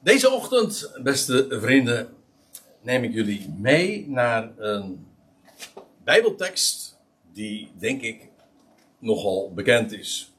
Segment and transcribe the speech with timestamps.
[0.00, 2.08] Deze ochtend, beste vrienden,
[2.80, 5.06] neem ik jullie mee naar een
[6.04, 6.98] Bijbeltekst
[7.32, 8.28] die, denk ik,
[8.98, 10.32] nogal bekend is.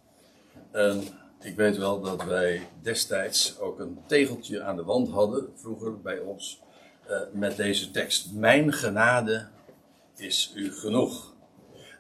[0.72, 1.04] En
[1.42, 6.20] ik weet wel dat wij destijds ook een tegeltje aan de wand hadden, vroeger bij
[6.20, 6.62] ons,
[7.08, 8.32] eh, met deze tekst.
[8.34, 9.48] Mijn genade
[10.16, 11.34] is u genoeg.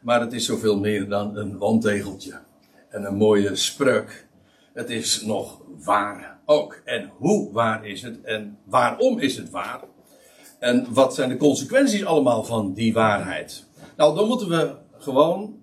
[0.02, 2.39] Maar het is zoveel meer dan een wandtegeltje
[2.89, 4.28] en een mooie spreuk.
[4.73, 6.82] Het is nog waar ook.
[6.86, 8.22] En hoe waar is het?
[8.22, 9.82] En waarom is het waar?
[10.60, 13.66] En wat zijn de consequenties allemaal van die waarheid?
[13.98, 15.62] Nou, dan moeten we gewoon,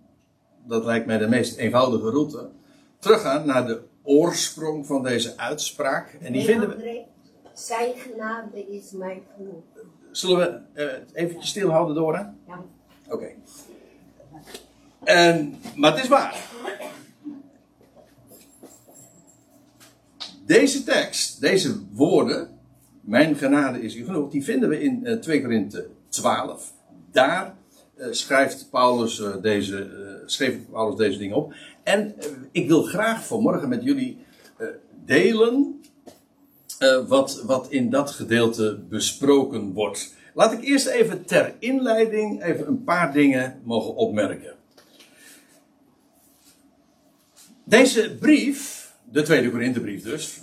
[0.66, 2.50] dat lijkt mij de meest eenvoudige route,
[2.98, 6.12] teruggaan naar de oorsprong van deze uitspraak.
[6.12, 7.04] En die Nee, vinden we.
[7.52, 9.62] Zijn genade is mij genoeg.
[10.10, 12.34] Zullen we uh, eventjes stilhouden, Dora?
[12.46, 12.64] Ja.
[13.08, 13.28] Oké.
[15.04, 16.44] En, maar het is waar.
[20.46, 22.48] Deze tekst, deze woorden,
[23.00, 26.72] mijn genade is u genoeg, die vinden we in uh, 2 Korinthe 12.
[27.10, 27.56] Daar
[27.96, 29.90] uh, schrijft Paulus, uh, deze,
[30.26, 31.54] schreef Paulus deze dingen op.
[31.82, 32.14] En
[32.52, 34.18] ik wil graag vanmorgen met jullie
[35.04, 35.80] delen
[37.06, 40.14] wat, wat in dat gedeelte besproken wordt.
[40.34, 44.54] Laat ik eerst even ter inleiding even een paar dingen mogen opmerken.
[47.64, 48.75] Deze brief,
[49.10, 50.40] de tweede Korinthebrief dus,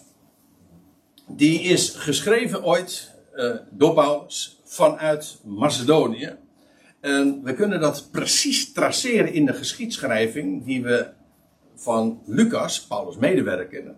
[1.27, 6.35] die is geschreven ooit uh, door Paulus vanuit Macedonië.
[6.99, 11.07] En we kunnen dat precies traceren in de geschiedschrijving die we
[11.75, 13.95] van Lucas, Paulus' medewerker,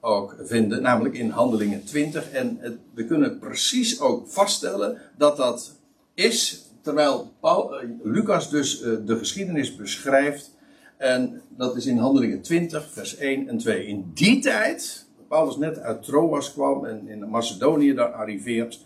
[0.00, 2.30] ook vinden, namelijk in Handelingen 20.
[2.30, 5.76] En we kunnen precies ook vaststellen dat dat
[6.14, 7.58] is terwijl uh,
[8.02, 10.56] Lucas dus uh, de geschiedenis beschrijft.
[10.98, 13.86] En dat is in Handelingen 20, vers 1 en 2.
[13.86, 18.80] In die tijd, Paulus net uit Troas kwam en in Macedonië daar arriveert.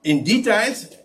[0.00, 1.02] In die tijd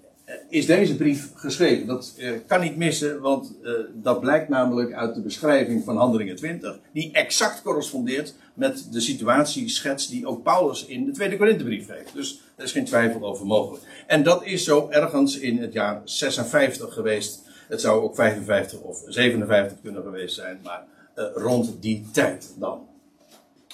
[0.50, 1.88] is deze brief geschreven.
[1.88, 6.36] Dat uh, kan niet missen, want uh, dat blijkt namelijk uit de beschrijving van Handelingen
[6.36, 12.14] 20, die exact correspondeert met de situatieschets die ook Paulus in de Tweede Korinthebrief heeft.
[12.14, 13.84] Dus er is geen twijfel over mogelijk.
[14.08, 17.47] En dat is zo ergens in het jaar 56 geweest.
[17.68, 20.84] Het zou ook 55 of 57 kunnen geweest zijn, maar
[21.16, 22.88] uh, rond die tijd dan.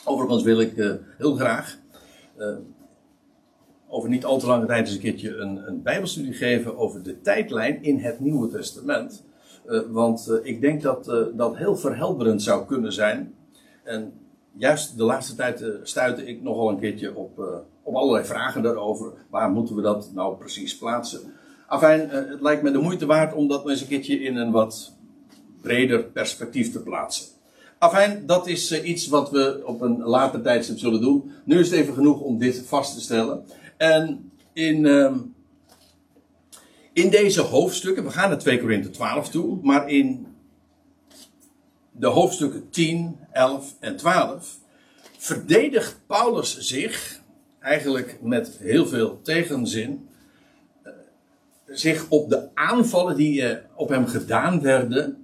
[0.05, 1.77] Overigens wil ik heel graag
[3.87, 7.21] over niet al te lange tijd eens een keertje een, een Bijbelstudie geven over de
[7.21, 9.23] tijdlijn in het Nieuwe Testament.
[9.87, 11.05] Want ik denk dat
[11.35, 13.35] dat heel verhelderend zou kunnen zijn.
[13.83, 14.13] En
[14.51, 19.13] juist de laatste tijd stuitte ik nogal een keertje op, op allerlei vragen daarover.
[19.29, 21.33] Waar moeten we dat nou precies plaatsen?
[21.67, 24.93] Afijn, het lijkt me de moeite waard om dat eens een keertje in een wat
[25.61, 27.25] breder perspectief te plaatsen.
[27.77, 31.31] Afijn, dat is iets wat we op een later tijdstip zullen doen.
[31.43, 33.45] Nu is het even genoeg om dit vast te stellen.
[33.77, 35.15] En in, uh,
[36.93, 40.27] in deze hoofdstukken, we gaan naar 2 Korinthe 12 toe, maar in
[41.91, 44.59] de hoofdstukken 10, 11 en 12
[45.17, 47.21] verdedigt Paulus zich,
[47.59, 50.07] eigenlijk met heel veel tegenzin,
[51.73, 55.23] zich op de aanvallen die uh, op hem gedaan werden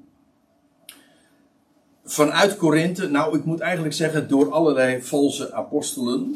[2.12, 6.36] vanuit Korinthe, nou ik moet eigenlijk zeggen door allerlei valse apostelen,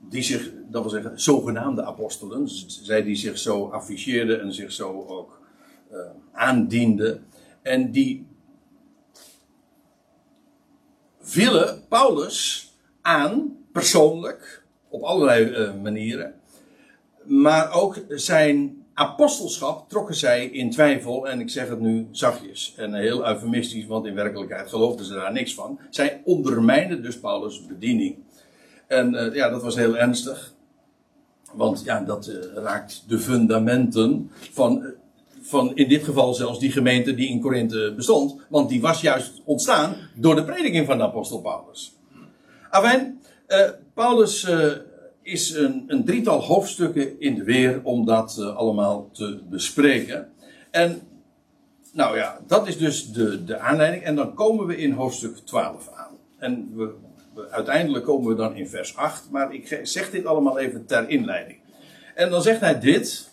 [0.00, 5.04] die zich, dat wil zeggen, zogenaamde apostelen, zij die zich zo afficheerden en zich zo
[5.06, 5.40] ook
[5.92, 5.98] uh,
[6.32, 7.26] aandienden,
[7.62, 8.26] en die
[11.20, 12.70] vielen Paulus
[13.00, 16.34] aan, persoonlijk, op allerlei uh, manieren,
[17.24, 22.94] maar ook zijn apostelschap trokken zij in twijfel, en ik zeg het nu zachtjes en
[22.94, 25.78] heel eufemistisch, want in werkelijkheid geloofden ze daar niks van.
[25.90, 28.16] Zij ondermijnden dus Paulus' bediening.
[28.86, 30.54] En uh, ja, dat was heel ernstig.
[31.52, 34.88] Want ja, dat uh, raakt de fundamenten van, uh,
[35.40, 38.40] van in dit geval zelfs die gemeente die in Korinthe bestond.
[38.48, 41.96] Want die was juist ontstaan door de prediking van de apostel Paulus.
[42.70, 43.20] Afijn,
[43.94, 44.46] Paulus
[45.26, 50.28] is een, een, drietal hoofdstukken in de weer om dat allemaal te bespreken.
[50.70, 51.00] En
[51.92, 54.02] nou ja, dat is dus de, de aanleiding.
[54.02, 56.16] En dan komen we in hoofdstuk 12 aan.
[56.38, 56.94] En we
[57.50, 61.58] uiteindelijk komen we dan in vers 8, maar ik zeg dit allemaal even ter inleiding.
[62.14, 63.30] En dan zegt hij dit,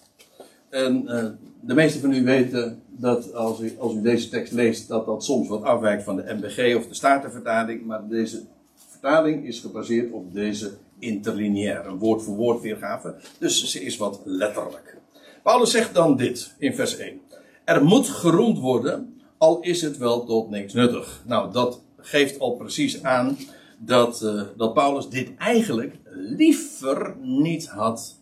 [0.70, 1.26] en uh,
[1.60, 5.24] de meesten van u weten dat als u, als u deze tekst leest, dat dat
[5.24, 8.42] soms wat afwijkt van de MBG of de Statenvertaling, maar deze
[8.88, 10.72] vertaling is gebaseerd op deze
[11.04, 14.98] interlineair, een woord voor woord weergave, dus ze is wat letterlijk.
[15.44, 17.22] Paulus zegt dan dit in vers 1.
[17.64, 21.24] Er moet geroemd worden, al is het wel tot niks nuttig.
[21.26, 23.38] Nou, dat geeft al precies aan
[23.78, 28.20] dat, uh, dat Paulus dit eigenlijk liever niet had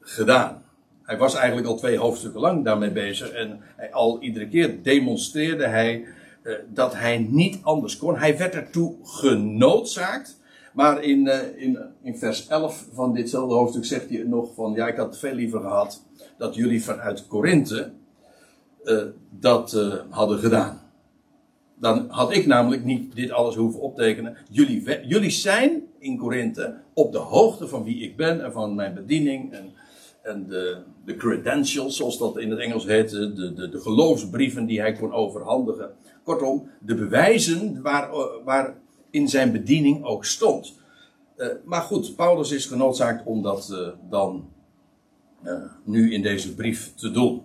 [0.00, 0.62] gedaan.
[1.02, 3.60] Hij was eigenlijk al twee hoofdstukken lang daarmee bezig en
[3.92, 6.04] al iedere keer demonstreerde hij
[6.42, 8.16] eh, dat hij niet anders kon.
[8.18, 10.40] Hij werd ertoe genoodzaakt.
[10.74, 14.88] Maar in, eh, in, in vers 11 van ditzelfde hoofdstuk zegt hij nog van ja,
[14.88, 16.02] ik had veel liever gehad
[16.38, 17.92] dat jullie vanuit Korinthe
[18.84, 20.80] eh, dat eh, hadden gedaan.
[21.74, 24.36] Dan had ik namelijk niet dit alles hoeven optekenen.
[24.50, 28.94] Jullie, jullie zijn in Korinthe op de hoogte van wie ik ben en van mijn
[28.94, 29.72] bediening en,
[30.22, 34.80] en de, de credentials, zoals dat in het Engels heet, de, de, de geloofsbrieven die
[34.80, 35.90] hij kon overhandigen.
[36.22, 38.10] Kortom, de bewijzen waar,
[38.44, 38.82] waar
[39.14, 40.74] in zijn bediening ook stond.
[41.36, 44.48] Eh, maar goed, Paulus is genoodzaakt om dat eh, dan
[45.42, 47.42] eh, nu in deze brief te doen.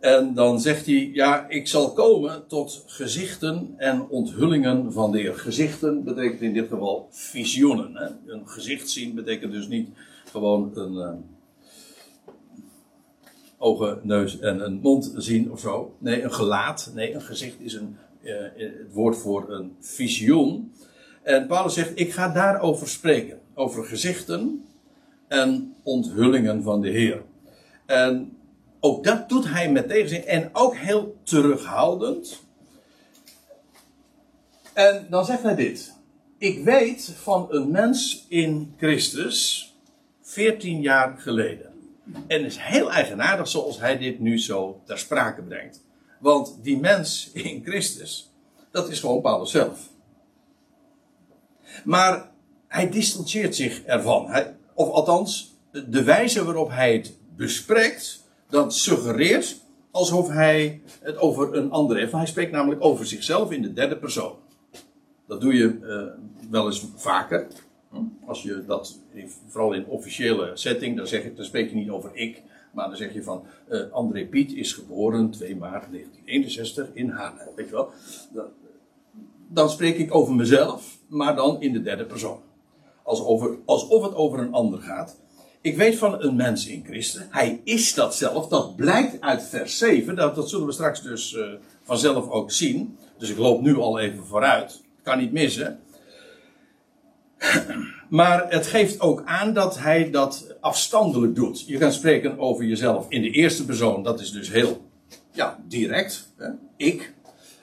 [0.00, 5.34] En dan zegt hij, ja, ik zal komen tot gezichten en onthullingen van de Heer.
[5.34, 7.96] Gezichten betekent in dit geval visioenen.
[7.96, 8.32] Hè?
[8.32, 9.88] Een gezicht zien betekent dus niet
[10.30, 11.24] gewoon een
[13.58, 15.94] ogen, neus en een mond zien of zo.
[15.98, 16.90] Nee, een gelaat.
[16.94, 20.72] Nee, een gezicht is een, het woord voor een visioen.
[21.22, 23.40] En Paulus zegt, ik ga daarover spreken.
[23.54, 24.64] Over gezichten
[25.28, 27.22] en onthullingen van de Heer.
[27.86, 28.36] En
[28.80, 32.44] ook dat doet hij met tegenzin en ook heel terughoudend.
[34.72, 35.94] En dan zegt hij dit.
[36.38, 39.74] Ik weet van een mens in Christus
[40.22, 41.72] 14 jaar geleden.
[42.26, 45.85] En het is heel eigenaardig zoals hij dit nu zo ter sprake brengt.
[46.20, 48.30] Want die mens in Christus,
[48.70, 49.88] dat is gewoon Paulus zelf.
[51.84, 52.30] Maar
[52.68, 54.30] hij distancieert zich ervan.
[54.74, 55.54] Of althans,
[55.88, 59.56] de wijze waarop hij het bespreekt, dat suggereert
[59.90, 62.12] alsof hij het over een ander heeft.
[62.12, 64.34] Hij spreekt namelijk over zichzelf in de derde persoon.
[65.26, 67.46] Dat doe je eh, wel eens vaker.
[67.90, 67.96] Hm?
[68.26, 68.98] Als je dat,
[69.48, 72.42] vooral in officiële setting, dan, zeg je, dan spreek je niet over ik.
[72.76, 77.54] Maar dan zeg je van, eh, André Piet is geboren 2 maart 1961 in Haarlem.
[77.56, 77.90] Weet je wel?
[78.32, 78.44] Dan,
[79.48, 82.40] dan spreek ik over mezelf, maar dan in de derde persoon.
[83.02, 85.16] Als over, alsof het over een ander gaat.
[85.60, 87.22] Ik weet van een mens in Christus.
[87.30, 88.48] Hij is dat zelf.
[88.48, 90.16] Dat blijkt uit vers 7.
[90.16, 91.44] Dat, dat zullen we straks dus eh,
[91.82, 92.96] vanzelf ook zien.
[93.18, 94.82] Dus ik loop nu al even vooruit.
[95.02, 95.80] Kan niet missen.
[98.08, 101.66] Maar het geeft ook aan dat hij dat afstandelijk doet.
[101.66, 104.02] Je kan spreken over jezelf in de eerste persoon.
[104.02, 104.80] Dat is dus heel
[105.32, 106.32] ja, direct.
[106.36, 106.48] Hè?
[106.76, 107.14] Ik.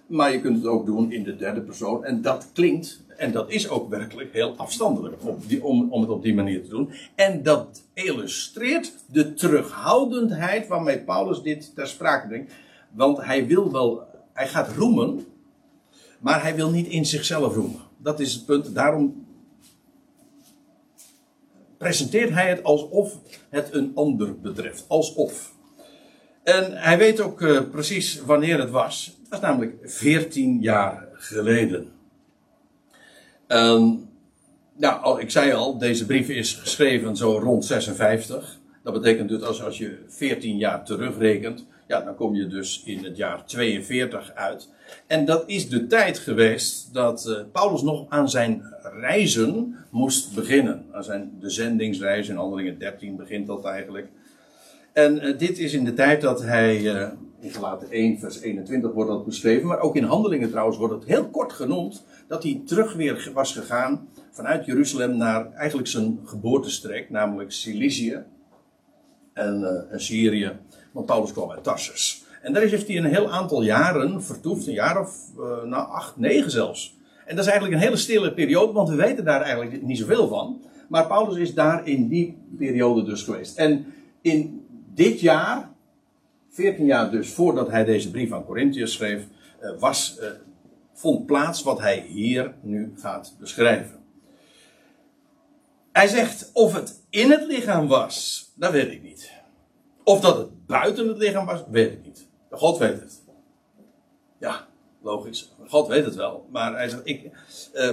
[0.08, 2.06] Maar je kunt het ook doen in de derde persoon.
[2.06, 6.10] En dat klinkt, en dat is ook werkelijk heel afstandelijk op die, om, om het
[6.10, 6.90] op die manier te doen.
[7.16, 12.54] En dat illustreert de terughoudendheid waarmee Paulus dit ter sprake brengt.
[12.92, 14.02] Want hij wil wel,
[14.34, 15.26] hij gaat roemen,
[16.20, 17.82] maar hij wil niet in zichzelf roemen.
[17.98, 18.76] Dat is het punt.
[18.76, 19.23] Daarom
[21.84, 23.20] presenteert hij het alsof
[23.50, 24.86] het een ander betreft.
[24.88, 25.54] Alsof.
[26.44, 29.18] En hij weet ook uh, precies wanneer het was.
[29.20, 31.92] Het was namelijk 14 jaar geleden.
[34.76, 38.60] Nou, ik zei al, deze brief is geschreven zo rond 56.
[38.84, 43.04] Dat betekent dus als, als je 14 jaar terugrekent, ja, dan kom je dus in
[43.04, 44.70] het jaar 42 uit.
[45.08, 48.64] En dat is de tijd geweest dat uh, Paulus nog aan zijn
[49.00, 50.86] reizen moest beginnen.
[50.92, 54.08] Aan zijn de zendingsreis in Handelingen 13 begint dat eigenlijk.
[54.94, 57.08] En uh, dit is in de tijd dat hij, uh,
[57.40, 61.06] in gelaten 1 vers 21 wordt dat beschreven, maar ook in Handelingen trouwens wordt het
[61.06, 67.10] heel kort genoemd, dat hij terug weer was gegaan vanuit Jeruzalem naar eigenlijk zijn geboortestreek,
[67.10, 68.24] namelijk Cilicië
[69.34, 70.52] en, en Syrië,
[70.92, 72.26] want Paulus kwam uit Tarsus.
[72.42, 76.18] En daar heeft hij een heel aantal jaren vertoefd, een jaar of uh, nou, acht,
[76.18, 76.98] negen zelfs.
[77.26, 80.28] En dat is eigenlijk een hele stille periode, want we weten daar eigenlijk niet zoveel
[80.28, 80.62] van.
[80.90, 83.58] Maar Paulus is daar in die periode dus geweest.
[83.58, 83.86] En
[84.22, 85.70] in dit jaar,
[86.50, 89.28] 14 jaar dus voordat hij deze brief aan Corinthiërs schreef,
[89.62, 90.20] uh, was,
[90.94, 94.03] vond plaats wat hij hier nu gaat beschrijven.
[95.94, 99.32] Hij zegt of het in het lichaam was, dat weet ik niet.
[100.04, 102.28] Of dat het buiten het lichaam was, weet ik niet.
[102.50, 103.22] God weet het.
[104.40, 104.68] Ja,
[105.02, 105.54] logisch.
[105.68, 106.48] God weet het wel.
[106.52, 107.30] Maar hij zegt, ik,
[107.74, 107.92] uh,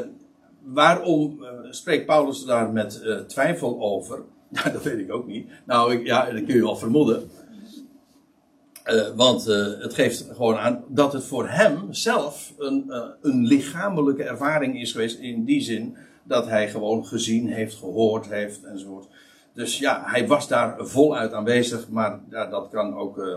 [0.62, 4.22] waarom uh, spreekt Paulus daar met uh, twijfel over?
[4.52, 5.50] Nou, dat weet ik ook niet.
[5.64, 7.30] Nou, ik, ja, dat kun je wel vermoeden.
[9.16, 9.44] want
[9.80, 12.92] het geeft gewoon aan dat het voor hem zelf een,
[13.22, 15.18] een lichamelijke ervaring is geweest.
[15.18, 19.08] In die zin dat hij gewoon gezien heeft, gehoord heeft enzovoort.
[19.52, 23.18] Dus ja, hij was daar voluit aanwezig, maar ja, dat kan ook.
[23.18, 23.36] Uh,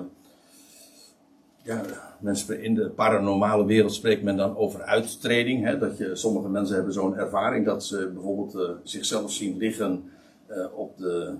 [1.63, 1.81] ja,
[2.19, 5.63] mensen in de paranormale wereld spreekt men dan over uittreding.
[5.63, 10.11] Hè, dat je, sommige mensen hebben zo'n ervaring dat ze bijvoorbeeld uh, zichzelf zien liggen
[10.47, 11.35] eh, op, de,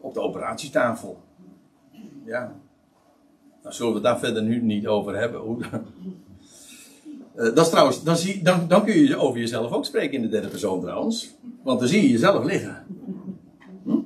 [0.00, 1.22] op de operatietafel.
[2.24, 2.56] Ja.
[3.62, 5.40] Nou zullen we het daar verder nu niet over hebben.
[5.40, 5.64] Hoe,
[7.34, 10.22] Eh, dat is trouwens, dan, zie, dan, dan kun je over jezelf ook spreken in
[10.22, 11.34] de derde persoon trouwens.
[11.62, 12.86] Want dan zie je jezelf liggen.
[13.84, 13.98] Hm?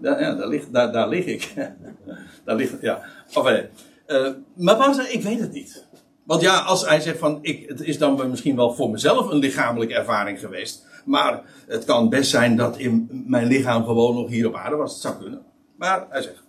[0.00, 1.52] Ja, ja daar, lig, daar, daar lig ik.
[2.44, 3.02] daar ligt, ja.
[3.32, 3.66] Enfin,
[4.06, 5.86] uh, maar Paulus zegt, ik weet het niet.
[6.24, 9.38] Want ja, als hij zegt van, ik, het is dan misschien wel voor mezelf een
[9.38, 10.86] lichamelijke ervaring geweest.
[11.04, 14.92] Maar het kan best zijn dat in mijn lichaam gewoon nog hier op aarde was.
[14.92, 15.42] Het zou kunnen.
[15.76, 16.42] Maar hij zegt,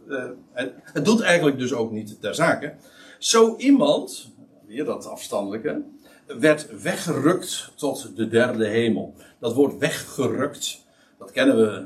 [0.54, 2.74] het, het doet eigenlijk dus ook niet ter zake.
[3.20, 4.32] Zo iemand,
[4.68, 5.84] weer dat afstandelijke,
[6.28, 9.14] werd weggerukt tot de derde hemel.
[9.40, 10.86] Dat woord weggerukt,
[11.18, 11.86] dat kennen we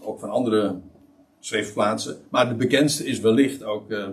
[0.00, 0.80] ook van andere
[1.40, 2.16] schriftplaatsen.
[2.28, 4.08] Maar de bekendste is wellicht ook uh,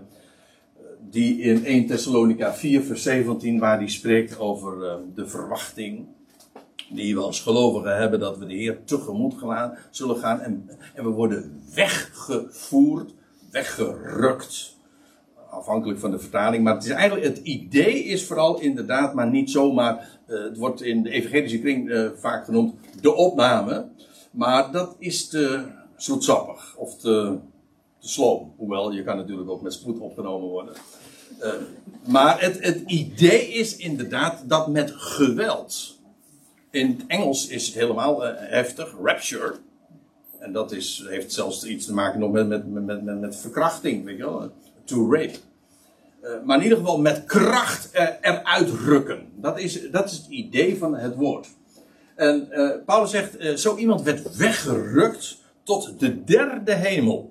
[1.09, 6.05] die in 1 Thessalonica 4 vers 17, waar die spreekt over uh, de verwachting
[6.89, 10.41] die we als gelovigen hebben dat we de Heer tegemoet gaan, zullen gaan.
[10.41, 13.13] En, en we worden weggevoerd,
[13.51, 14.74] weggerukt
[15.55, 16.63] afhankelijk van de vertaling.
[16.63, 20.19] Maar het is eigenlijk, het idee is vooral inderdaad, maar niet zomaar.
[20.27, 23.87] Uh, het wordt in de evangelische kring uh, vaak genoemd de opname.
[24.31, 27.37] Maar dat is te zoetsappig of te,
[27.99, 28.53] te sloom.
[28.57, 30.73] Hoewel, je kan natuurlijk ook met spoed opgenomen worden.
[31.43, 31.51] Uh,
[32.07, 35.99] maar het, het idee is inderdaad dat met geweld.
[36.71, 39.55] In het Engels is het helemaal heftig, rapture.
[40.39, 44.05] En dat is, heeft zelfs iets te maken nog met, met, met, met, met verkrachting,
[44.05, 44.51] weet je wel
[44.85, 45.37] to rape.
[46.23, 49.27] Uh, maar in ieder geval met kracht er, eruit rukken.
[49.35, 51.47] Dat is, dat is het idee van het woord.
[52.15, 57.29] En uh, Paulus zegt, uh, zo iemand werd weggerukt tot de derde hemel.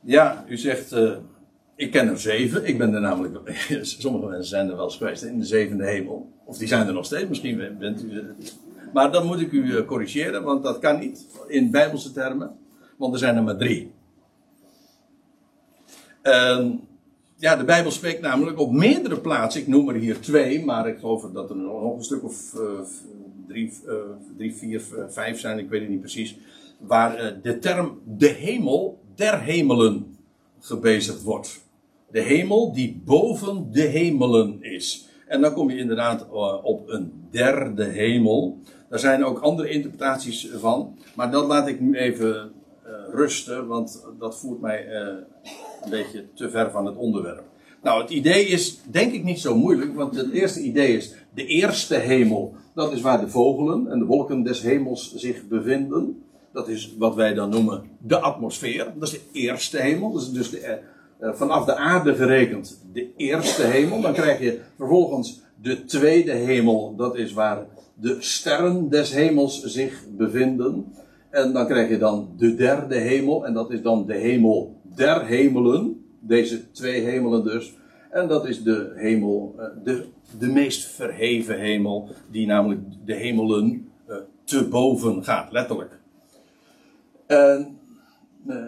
[0.00, 0.94] Ja, u zegt,
[1.76, 2.66] ik ken er zeven.
[2.66, 6.30] Ik ben er namelijk, sommige mensen zijn er wel eens geweest in de zevende hemel.
[6.44, 8.34] Of die zijn er nog steeds, misschien bent u.
[8.92, 12.56] Maar dan moet ik u corrigeren, want dat kan niet in bijbelse termen.
[12.96, 13.92] Want er zijn er maar drie.
[16.22, 16.80] En
[17.36, 19.60] ja, de Bijbel spreekt namelijk op meerdere plaatsen.
[19.60, 22.62] Ik noem er hier twee, maar ik geloof dat er nog een stuk of uh,
[23.48, 23.94] drie, uh,
[24.36, 26.38] drie, vier, vijf zijn, ik weet het niet precies.
[26.78, 30.16] Waar de term de hemel der hemelen
[30.60, 31.64] gebezigd wordt.
[32.10, 35.08] De hemel die boven de hemelen is.
[35.26, 36.30] En dan kom je inderdaad
[36.62, 38.58] op een derde hemel.
[38.88, 40.98] Daar zijn ook andere interpretaties van.
[41.14, 42.52] Maar dat laat ik nu even
[43.10, 44.86] rusten, want dat voert mij
[45.84, 47.44] een beetje te ver van het onderwerp.
[47.82, 51.46] Nou, het idee is denk ik niet zo moeilijk, want het eerste idee is de
[51.46, 52.54] eerste hemel.
[52.74, 56.22] Dat is waar de vogelen en de wolken des hemels zich bevinden.
[56.52, 58.92] Dat is wat wij dan noemen de atmosfeer.
[58.98, 60.12] Dat is de eerste hemel.
[60.12, 60.78] Dat is dus de,
[61.20, 64.00] uh, vanaf de aarde gerekend de eerste hemel.
[64.00, 66.94] Dan krijg je vervolgens de tweede hemel.
[66.96, 70.92] Dat is waar de sterren des hemels zich bevinden.
[71.30, 73.46] En dan krijg je dan de derde hemel.
[73.46, 76.04] En dat is dan de hemel der hemelen.
[76.20, 77.74] Deze twee hemelen dus.
[78.10, 80.06] En dat is de hemel, eh, de,
[80.38, 85.98] de meest verheven hemel, die namelijk de hemelen uh, te boven gaat, letterlijk.
[87.26, 87.78] En,
[88.46, 88.66] uh,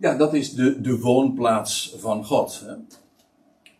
[0.00, 2.66] ja, dat is de, de woonplaats van God.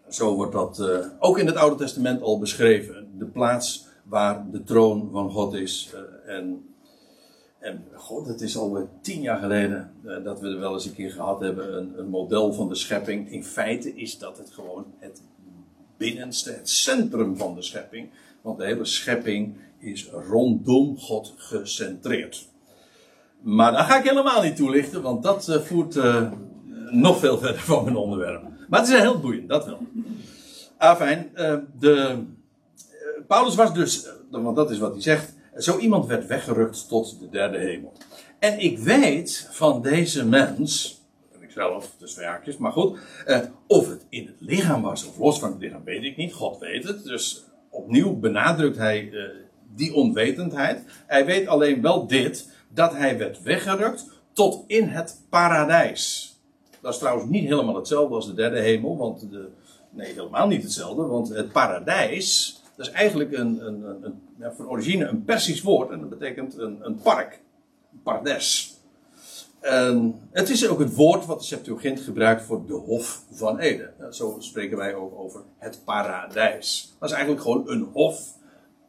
[0.09, 0.83] Zo wordt dat
[1.19, 3.09] ook in het Oude Testament al beschreven.
[3.19, 5.95] De plaats waar de troon van God is.
[6.27, 6.69] en
[7.69, 10.95] en god, het is al tien jaar geleden uh, dat we er wel eens een
[10.95, 13.31] keer gehad hebben, een, een, model van de schepping.
[13.31, 15.23] In feite is dat het gewoon het
[15.97, 18.11] binnenste, het centrum van de schepping.
[18.41, 22.49] Want de hele schepping is rondom God gecentreerd.
[23.41, 26.31] Maar daar ga ik helemaal niet toelichten, want dat uh, voert uh,
[26.91, 28.43] nog veel verder van mijn onderwerp.
[28.69, 29.79] Maar het is heel boeiend, dat wel.
[30.77, 31.31] Afijn,
[31.79, 32.19] de,
[33.27, 37.29] Paulus was dus, want dat is wat hij zegt, zo iemand werd weggerukt tot de
[37.29, 37.93] derde hemel.
[38.39, 41.01] En ik weet van deze mens,
[41.41, 45.39] ik zelf, dus haakjes, maar goed, eh, of het in het lichaam was of los
[45.39, 46.33] van het lichaam, weet ik niet.
[46.33, 47.05] God weet het.
[47.05, 49.23] Dus opnieuw benadrukt hij eh,
[49.75, 50.83] die onwetendheid.
[51.07, 56.33] Hij weet alleen wel dit, dat hij werd weggerukt tot in het paradijs.
[56.81, 59.49] Dat is trouwens niet helemaal hetzelfde als de derde hemel, want de,
[59.91, 64.69] nee, helemaal niet hetzelfde, want het paradijs dat is eigenlijk een, een, een, ja, van
[64.69, 67.41] origine een Persisch woord en dat betekent een, een park.
[67.93, 68.77] Een pardes.
[69.61, 73.95] En het is ook het woord wat de Septuagint gebruikt voor de Hof van Eden.
[74.11, 76.97] Zo spreken wij ook over het paradijs.
[76.99, 78.35] Dat is eigenlijk gewoon een hof.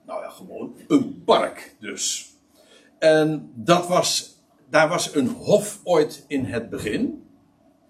[0.06, 2.34] Nou ja, gewoon een park dus.
[3.00, 4.38] En dat was,
[4.70, 7.24] daar was een hof ooit in het begin.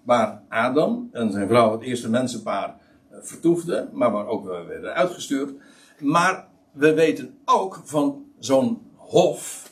[0.04, 2.76] Waar Adam en zijn vrouw, het eerste mensenpaar,
[3.10, 3.90] eh, vertoefden.
[3.94, 5.52] Maar waar ook werden uitgestuurd.
[6.00, 9.72] Maar we weten ook van zo'n hof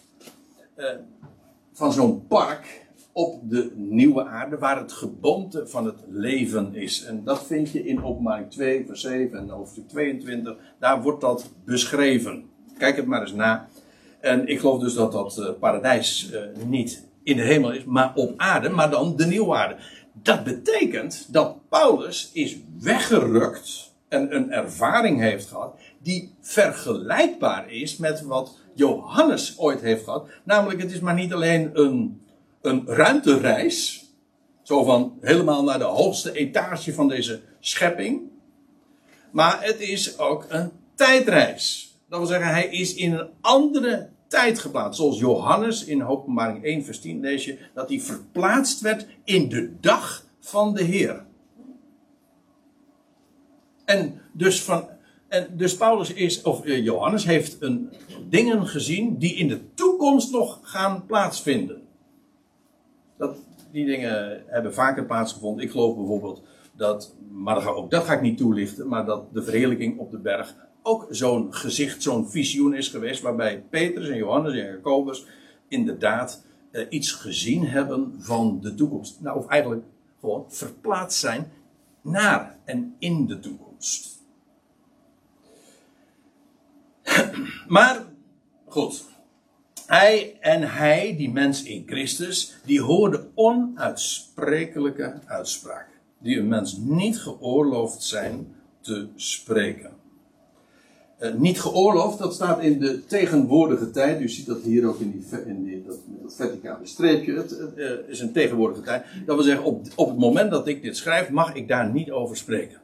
[0.76, 0.86] eh,
[1.74, 7.04] van zo'n park op de nieuwe aarde, waar het geboomte van het leven is.
[7.04, 10.56] En dat vind je in openbaring 2, vers 7 en hoofdstuk 22.
[10.80, 12.50] Daar wordt dat beschreven.
[12.78, 13.68] Kijk het maar eens na.
[14.20, 18.12] En ik geloof dus dat dat uh, paradijs uh, niet in de hemel is, maar
[18.16, 19.76] op aarde, maar dan de nieuwe aarde.
[20.14, 28.22] Dat betekent dat Paulus is weggerukt en een ervaring heeft gehad die vergelijkbaar is met
[28.22, 30.30] wat Johannes ooit heeft gehad.
[30.44, 32.22] Namelijk, het is maar niet alleen een,
[32.62, 34.06] een ruimtereis,
[34.64, 38.22] zo van helemaal naar de hoogste etage van deze schepping,
[39.32, 41.96] maar het is ook een tijdreis.
[42.10, 45.00] Dat wil zeggen, hij is in een andere tijd geplaatst.
[45.00, 49.80] Zoals Johannes in openbaring 1 vers 10 lees je dat hij verplaatst werd in de
[49.80, 51.26] dag van de Heer.
[53.86, 54.90] En dus, van,
[55.28, 57.90] en dus Paulus is, of eh, Johannes heeft een,
[58.30, 61.82] dingen gezien die in de toekomst nog gaan plaatsvinden.
[63.18, 63.38] Dat,
[63.72, 65.64] die dingen hebben vaker plaatsgevonden.
[65.64, 66.42] Ik geloof bijvoorbeeld
[66.76, 70.18] dat, maar ga, ook dat ga ik niet toelichten, maar dat de verheerlijking op de
[70.18, 75.26] berg ook zo'n gezicht, zo'n visioen is geweest, waarbij Petrus en Johannes en Jacobus
[75.68, 79.22] inderdaad eh, iets gezien hebben van de toekomst.
[79.22, 79.84] Nou, of eigenlijk
[80.20, 81.52] gewoon verplaatst zijn
[82.02, 84.17] naar en in de toekomst.
[87.68, 88.06] Maar,
[88.66, 89.06] goed.
[89.86, 95.88] Hij en hij, die mens in Christus, die hoorde onuitsprekelijke uitspraak.
[96.20, 99.92] Die een mens niet geoorloofd zijn te spreken.
[101.20, 104.22] Uh, niet geoorloofd, dat staat in de tegenwoordige tijd.
[104.22, 107.34] U ziet dat hier ook in, die, in dat, dat verticale streepje.
[107.34, 109.06] Het uh, is een tegenwoordige tijd.
[109.26, 112.12] Dat wil zeggen, op, op het moment dat ik dit schrijf, mag ik daar niet
[112.12, 112.82] over spreken.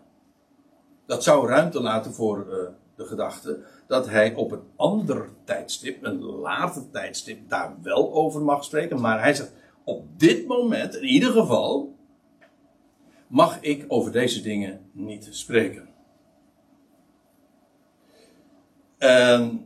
[1.06, 2.56] Dat zou ruimte laten voor uh,
[2.96, 3.60] de gedachte
[3.94, 9.02] dat hij op een ander tijdstip, een later tijdstip, daar wel over mag spreken.
[9.02, 11.96] Maar hij zegt, op dit moment, in ieder geval,
[13.27, 15.88] mag ik over deze dingen niet spreken.
[18.98, 19.66] En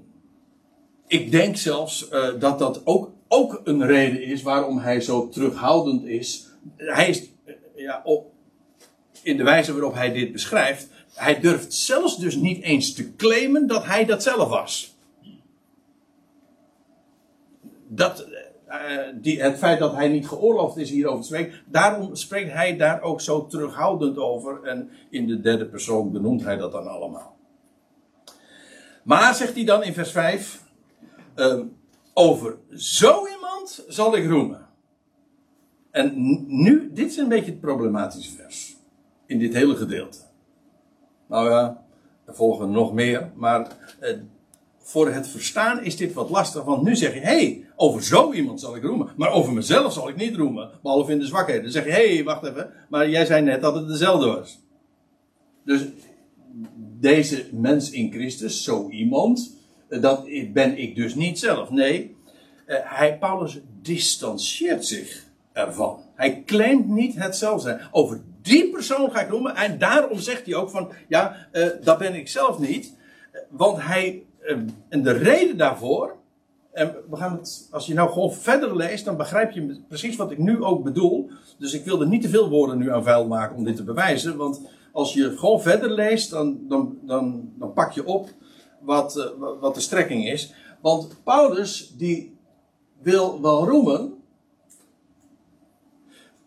[1.07, 6.05] ik denk zelfs uh, dat dat ook, ook een reden is waarom hij zo terughoudend
[6.05, 6.47] is.
[6.75, 8.31] Hij is uh, ja, op,
[9.21, 13.67] in de wijze waarop hij dit beschrijft, hij durft zelfs dus niet eens te claimen
[13.67, 14.95] dat hij dat zelf was.
[17.87, 18.27] Dat,
[18.67, 18.75] uh,
[19.21, 23.01] die, het feit dat hij niet geoorloofd is hierover te spreken, daarom spreekt hij daar
[23.01, 24.63] ook zo terughoudend over.
[24.63, 27.35] En in de derde persoon benoemt hij dat dan allemaal.
[29.03, 30.63] Maar, zegt hij dan in vers 5,
[31.35, 31.61] uh,
[32.13, 34.67] over zo iemand zal ik roemen.
[35.91, 36.13] En
[36.47, 38.75] nu, dit is een beetje het problematische vers.
[39.25, 40.26] In dit hele gedeelte.
[41.27, 41.83] Nou ja,
[42.25, 43.67] er volgen nog meer, maar
[44.01, 44.09] uh,
[44.77, 46.63] voor het verstaan is dit wat lastig.
[46.63, 49.09] Want nu zeg je, hé, hey, over zo iemand zal ik roemen.
[49.15, 50.69] Maar over mezelf zal ik niet roemen.
[50.81, 51.61] Behalve in de zwakheden.
[51.61, 52.71] Dan zeg je, hé, hey, wacht even.
[52.89, 54.59] Maar jij zei net dat het dezelfde was.
[55.65, 55.81] Dus
[56.99, 59.55] deze mens in Christus, zo iemand,
[59.89, 61.69] dat ben ik dus niet zelf.
[61.69, 62.15] Nee,
[62.65, 65.99] hij, Paulus distancieert zich ervan.
[66.15, 67.81] Hij claimt niet zijn.
[67.91, 69.55] Over die persoon ga ik noemen.
[69.55, 72.95] En daarom zegt hij ook van, ja, uh, dat ben ik zelf niet.
[73.49, 74.57] Want hij, uh,
[74.89, 76.15] en de reden daarvoor,
[76.71, 80.31] en we gaan het, als je nou gewoon verder leest, dan begrijp je precies wat
[80.31, 81.29] ik nu ook bedoel.
[81.57, 83.83] Dus ik wil er niet te veel woorden nu aan vuil maken om dit te
[83.83, 84.37] bewijzen.
[84.37, 88.29] Want als je gewoon verder leest, dan, dan, dan, dan pak je op
[88.81, 90.53] wat, uh, wat de strekking is.
[90.81, 92.37] Want Paulus, die
[93.01, 94.16] wil wel roemen.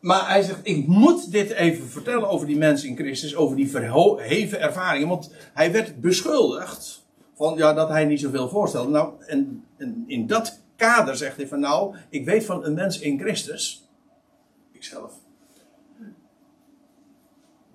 [0.00, 3.70] Maar hij zegt, ik moet dit even vertellen over die mensen in Christus, over die
[3.70, 5.08] verheven ervaringen.
[5.08, 8.90] Want hij werd beschuldigd van ja, dat hij niet zoveel voorstelde.
[8.90, 9.64] Nou, en,
[10.06, 13.88] in dat kader zegt hij van nou, ik weet van een mens in Christus,
[14.72, 15.12] ikzelf,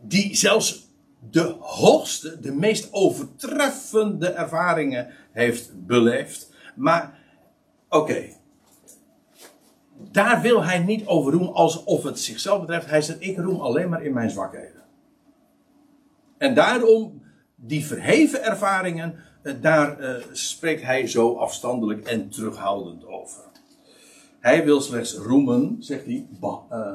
[0.01, 0.89] die zelfs
[1.29, 6.53] de hoogste, de meest overtreffende ervaringen heeft beleefd.
[6.75, 7.19] Maar,
[7.89, 8.34] oké.
[10.15, 12.89] Daar wil hij niet over roemen alsof het zichzelf betreft.
[12.89, 14.83] Hij zegt, ik roem alleen maar in mijn zwakheden.
[16.37, 17.21] En daarom,
[17.55, 19.15] die verheven ervaringen,
[19.61, 23.43] daar uh, spreekt hij zo afstandelijk en terughoudend over.
[24.39, 26.93] Hij wil slechts roemen, zegt hij, uh,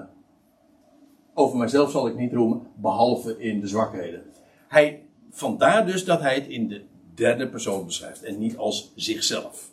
[1.34, 4.22] over mijzelf zal ik niet roemen, behalve in de zwakheden.
[4.68, 9.70] Hij, vandaar dus dat hij het in de derde persoon beschrijft en niet als zichzelf.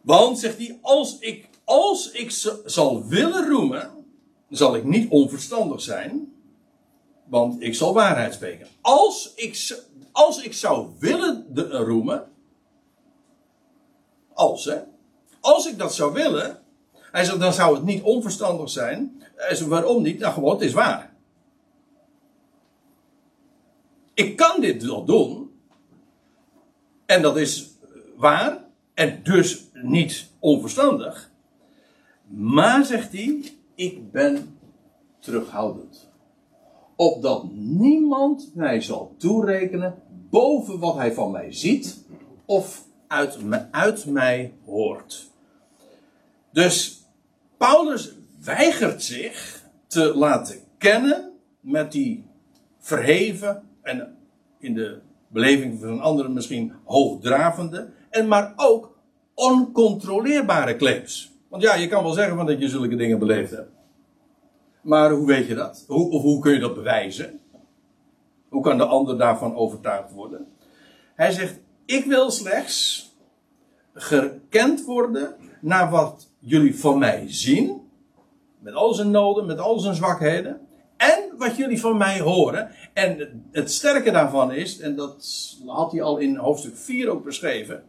[0.00, 2.30] Want, zegt hij, als ik, als ik
[2.64, 3.90] zal willen roemen,
[4.48, 6.32] zal ik niet onverstandig zijn,
[7.24, 8.66] want ik zal waarheid spreken.
[8.80, 12.28] Als ik, als ik zou willen de, roemen,
[14.32, 14.78] als hè,
[15.40, 19.22] Als ik dat zou willen, hij zegt, dan zou het niet onverstandig zijn.
[19.36, 20.18] Hij zegt, waarom niet?
[20.18, 21.14] Nou, gewoon, het is waar.
[24.14, 25.60] Ik kan dit wel doen.
[27.06, 27.70] En dat is
[28.16, 28.64] waar.
[28.94, 31.29] En dus niet onverstandig.
[32.30, 34.58] Maar, zegt hij, ik ben
[35.18, 36.08] terughoudend.
[36.96, 39.94] Opdat niemand mij zal toerekenen
[40.30, 42.04] boven wat hij van mij ziet
[42.44, 43.38] of uit,
[43.70, 45.30] uit mij hoort.
[46.50, 47.04] Dus
[47.56, 48.12] Paulus
[48.44, 52.24] weigert zich te laten kennen met die
[52.78, 54.16] verheven en
[54.58, 58.98] in de beleving van anderen misschien hoogdravende en maar ook
[59.34, 61.29] oncontroleerbare claims.
[61.50, 63.70] Want ja, je kan wel zeggen van dat je zulke dingen beleefd hebt.
[64.80, 65.84] Maar hoe weet je dat?
[65.86, 67.40] Hoe, of hoe kun je dat bewijzen?
[68.48, 70.46] Hoe kan de ander daarvan overtuigd worden?
[71.14, 73.08] Hij zegt: Ik wil slechts
[73.94, 77.88] gekend worden naar wat jullie van mij zien.
[78.58, 80.60] Met al zijn noden, met al zijn zwakheden.
[80.96, 82.70] En wat jullie van mij horen.
[82.92, 85.26] En het sterke daarvan is, en dat
[85.66, 87.84] had hij al in hoofdstuk 4 ook beschreven.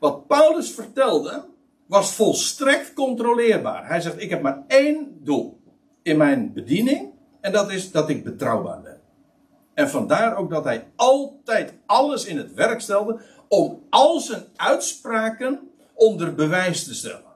[0.00, 1.44] Wat Paulus vertelde,
[1.92, 3.88] was volstrekt controleerbaar.
[3.88, 5.60] Hij zegt: Ik heb maar één doel
[6.02, 7.10] in mijn bediening.
[7.40, 9.00] En dat is dat ik betrouwbaar ben.
[9.74, 15.60] En vandaar ook dat hij altijd alles in het werk stelde om al zijn uitspraken
[15.94, 17.32] onder bewijs te stellen.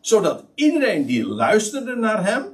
[0.00, 2.44] Zodat iedereen die luisterde naar hem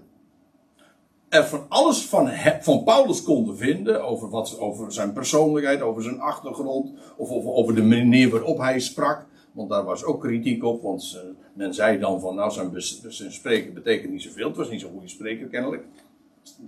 [1.29, 6.21] er van alles van, van Paulus konden vinden over, wat, over zijn persoonlijkheid, over zijn
[6.21, 9.27] achtergrond of over, over de manier waarop hij sprak.
[9.53, 11.21] Want daar was ook kritiek op, want
[11.57, 14.49] men zei dan van, nou, zijn, zijn spreken betekent niet zoveel.
[14.49, 15.85] Het was niet zo'n goede spreker, kennelijk.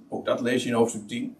[0.09, 1.37] Ook dat lees je in hoofdstuk 10.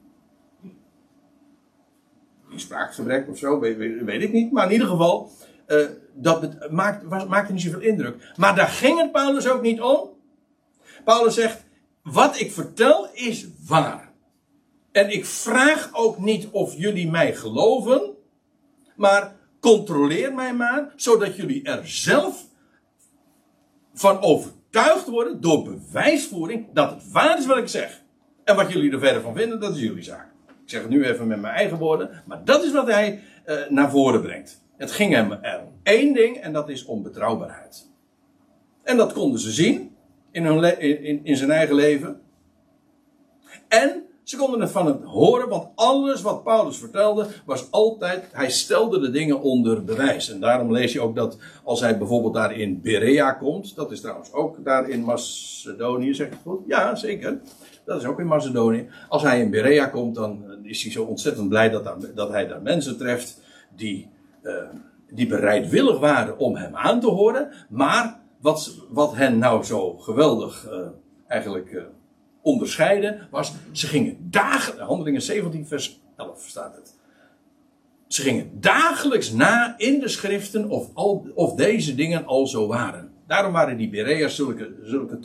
[2.51, 4.53] Die spraakgebrek of zo, weet, ik niet.
[4.53, 5.31] Maar in ieder geval,
[5.69, 8.33] uh, dat maakt, maakte niet zoveel indruk.
[8.37, 10.11] Maar daar ging het Paulus ook niet om.
[11.05, 11.65] Paulus zegt,
[12.03, 14.13] wat ik vertel is waar.
[14.93, 18.15] En ik vraag ook niet of jullie mij geloven,
[18.97, 22.48] maar controleer mij maar, zodat jullie er zelf
[23.99, 28.03] van overtuigd worden door bewijsvoering dat het waar is wat ik zeg.
[28.45, 30.27] En wat jullie er verder van vinden, dat is jullie zaak.
[30.49, 33.69] Ik zeg het nu even met mijn eigen woorden, maar dat is wat hij uh,
[33.69, 34.63] naar voren brengt.
[34.77, 37.91] Het ging hem om één ding en dat is om betrouwbaarheid.
[38.83, 39.97] En dat konden ze zien
[40.31, 42.21] in, hun in, in zijn eigen leven.
[43.69, 48.51] En ze konden het van het horen, want alles wat Paulus vertelde was altijd, hij
[48.51, 50.31] stelde de dingen onder bewijs.
[50.31, 54.01] En daarom lees je ook dat als hij bijvoorbeeld daar in Berea komt, dat is
[54.01, 56.61] trouwens ook daar in Macedonië, zeg ik goed?
[56.67, 57.41] Ja, zeker.
[57.85, 58.89] Dat is ook in Macedonië.
[59.09, 62.63] Als hij in Berea komt, dan is hij zo ontzettend blij dat, dat hij daar
[62.63, 63.41] mensen treft
[63.77, 64.11] die,
[64.43, 64.53] uh,
[65.11, 67.53] die bereidwillig waren om hem aan te horen.
[67.69, 70.79] Maar wat, wat hen nou zo geweldig uh,
[71.27, 71.87] eigenlijk
[72.49, 76.97] onderscheiden, was ze gingen dagen, handelingen 17 vers 11 staat het.
[78.07, 80.95] Ze gingen dagelijks na in de schriften of,
[81.35, 83.13] of deze dingen al zo waren.
[83.27, 85.19] Daarom waren die Berea's zulke, zulke.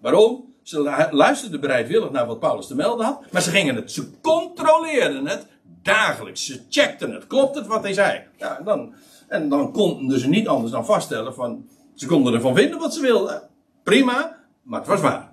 [0.00, 0.54] Waarom?
[0.62, 5.26] Ze luisterden bereidwillig naar wat Paulus te melden had, maar ze gingen het, ze controleerden
[5.26, 5.46] het
[5.82, 6.46] dagelijks.
[6.46, 7.26] Ze checkten het.
[7.26, 8.22] Klopt het wat hij zei?
[8.36, 8.94] Ja, en dan,
[9.28, 13.00] en dan konden ze niet anders dan vaststellen van, ze konden ervan vinden wat ze
[13.00, 13.42] wilden.
[13.82, 15.25] Prima, maar het was waar.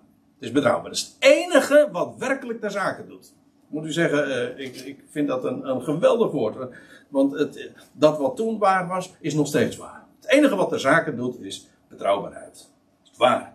[0.44, 0.90] Is betrouwbaar.
[0.90, 3.34] Dat is het enige wat werkelijk ter zake doet.
[3.68, 6.56] Moet u zeggen, uh, ik, ik vind dat een, een geweldig woord.
[7.10, 10.04] Want het, dat wat toen waar was, is nog steeds waar.
[10.22, 12.70] Het enige wat ter zake doet, is betrouwbaarheid.
[13.18, 13.54] Waar.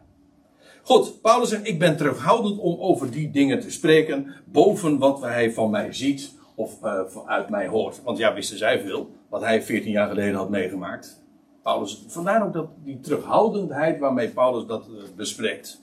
[0.83, 5.53] Goed, Paulus zegt, ik ben terughoudend om over die dingen te spreken, boven wat hij
[5.53, 8.03] van mij ziet of uh, uit mij hoort.
[8.03, 11.22] Want ja, wisten zij veel, wat hij 14 jaar geleden had meegemaakt.
[11.62, 15.81] Paulus, vandaar ook dat, die terughoudendheid waarmee Paulus dat uh, bespreekt.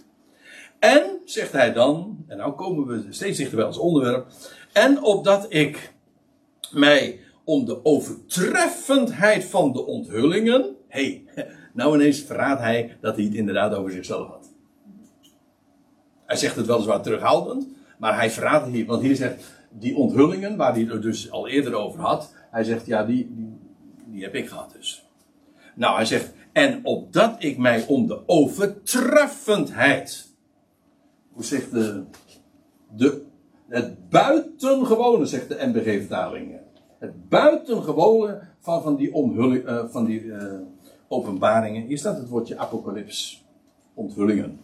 [0.80, 4.28] En, zegt hij dan, en nou komen we steeds dichter ons onderwerp,
[4.74, 5.94] en opdat ik
[6.72, 13.26] mij om de overtreffendheid van de onthullingen, hé, hey, nou ineens verraadt hij dat hij
[13.26, 14.54] het inderdaad over zichzelf had.
[16.26, 20.74] Hij zegt het weliswaar terughoudend, maar hij verraadt hier, want hier zegt die onthullingen, waar
[20.74, 23.60] hij het dus al eerder over had, hij zegt ja, die, die,
[24.06, 25.06] die heb ik gehad dus.
[25.76, 30.25] Nou, hij zegt, en opdat ik mij om de overtreffendheid
[31.36, 32.04] hoe zegt de,
[32.96, 33.22] de,
[33.68, 36.60] het buitengewone, zegt de NBG-vertaling.
[37.00, 40.54] Het buitengewone van, van die, omhulling, uh, van die uh,
[41.08, 41.86] openbaringen.
[41.86, 43.46] Hier staat het woordje apocalyps.
[43.94, 44.60] Onthullingen.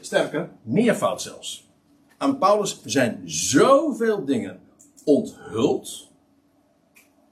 [0.00, 1.70] Sterker, meervoud zelfs.
[2.18, 4.60] Aan Paulus zijn zoveel dingen
[5.04, 6.08] onthuld,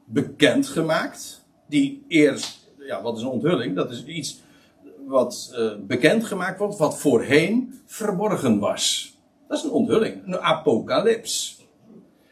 [0.05, 3.77] bekendgemaakt, die eerst, ja, wat is een onthulling?
[3.77, 4.41] Dat is iets
[5.11, 9.15] wat uh, bekendgemaakt wordt, wat voorheen verborgen was.
[9.49, 11.65] Dat is een onthulling, een apocalyps.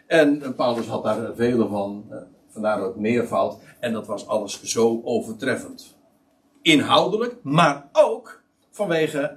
[0.06, 2.16] En Paulus had daar vele van, uh,
[2.48, 3.56] vandaar ook meervoud.
[3.80, 5.96] En dat was alles zo overtreffend.
[6.62, 9.36] Inhoudelijk, maar ook vanwege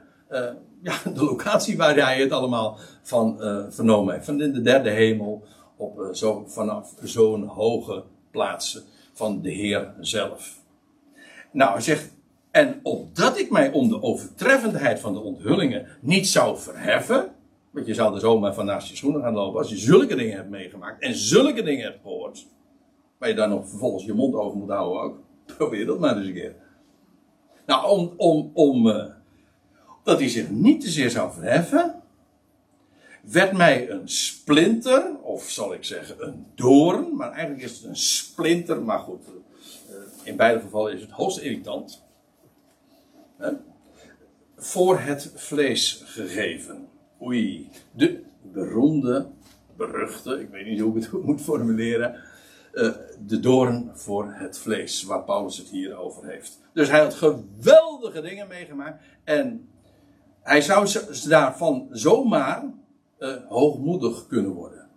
[0.81, 3.37] ja, de locatie waar hij het allemaal van
[3.69, 4.25] vernomen heeft.
[4.25, 5.43] Van in de derde hemel,
[5.75, 10.59] op, zo, vanaf zo'n hoge plaatsen van de Heer zelf.
[11.51, 12.13] Nou, hij zegt,
[12.51, 17.35] en opdat ik mij om de overtreffendheid van de onthullingen niet zou verheffen,
[17.71, 20.35] want je zou er zomaar van naast je schoenen gaan lopen als je zulke dingen
[20.35, 22.47] hebt meegemaakt en zulke dingen hebt gehoord,
[23.17, 25.19] waar je dan nog vervolgens je mond over moet houden ook.
[25.57, 26.55] Probeer dat maar eens een keer.
[27.65, 29.05] Nou, om, om, om uh,
[30.03, 32.01] dat hij zich niet te zeer zou verheffen,
[33.21, 37.97] werd mij een splinter, of zal ik zeggen een doorn, maar eigenlijk is het een
[37.97, 42.03] splinter, maar goed, uh, in beide gevallen is het hoogst irritant
[44.61, 46.87] voor het vlees gegeven.
[47.21, 49.27] Oei, de beroemde,
[49.77, 52.15] beruchte, ik weet niet hoe ik het moet formuleren,
[52.73, 52.91] uh,
[53.25, 56.59] de doorn voor het vlees, waar Paulus het hier over heeft.
[56.73, 59.69] Dus hij had geweldige dingen meegemaakt en
[60.41, 60.89] hij zou
[61.27, 62.63] daarvan zomaar
[63.19, 64.87] uh, hoogmoedig kunnen worden.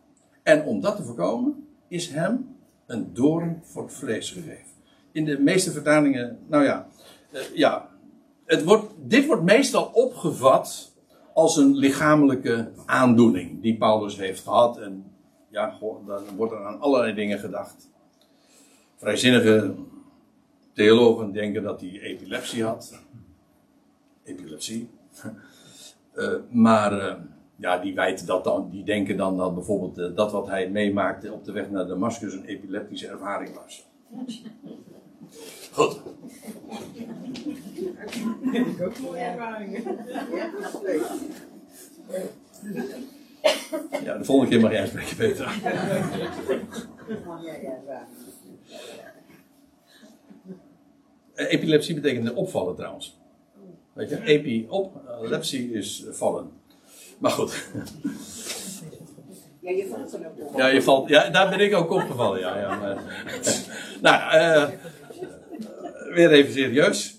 [0.43, 4.73] En om dat te voorkomen, is hem een doorn voor het vlees gegeven.
[5.13, 6.87] In de meeste vertalingen, nou ja,
[7.33, 7.89] uh, ja,
[8.47, 10.93] het wordt, dit wordt meestal opgevat
[11.35, 14.79] als een lichamelijke aandoening die Paulus heeft gehad.
[14.79, 15.13] En
[15.49, 17.91] ja, dan wordt er aan allerlei dingen gedacht.
[18.97, 19.75] Vrijzinnige
[20.73, 23.03] theologen denken dat hij epilepsie had.
[24.25, 24.91] Epilepsie.
[26.15, 26.35] Uh,
[26.67, 27.15] maar uh,
[27.57, 31.33] ja, die wijten dat dan, die denken dan dat bijvoorbeeld uh, dat wat hij meemaakte
[31.33, 33.87] op de weg naar Damascus een epileptische ervaring was.
[35.73, 36.01] Goed.
[38.53, 39.83] Ik ook mooie ervaringen.
[44.05, 45.53] Ja, de volgende keer mag jij spreken, Petra.
[51.35, 53.19] Epilepsie betekent opvallen trouwens.
[53.93, 56.51] Weet je, epi, op, lepsie is vallen.
[57.19, 57.69] Maar goed.
[59.61, 60.59] Ja, je valt er ook op.
[60.59, 62.41] Ja, je valt, ja, daar ben ik ook opgevallen.
[62.41, 63.03] Ja, ja, maar,
[64.03, 64.69] nou, uh,
[66.15, 67.14] weer even serieus.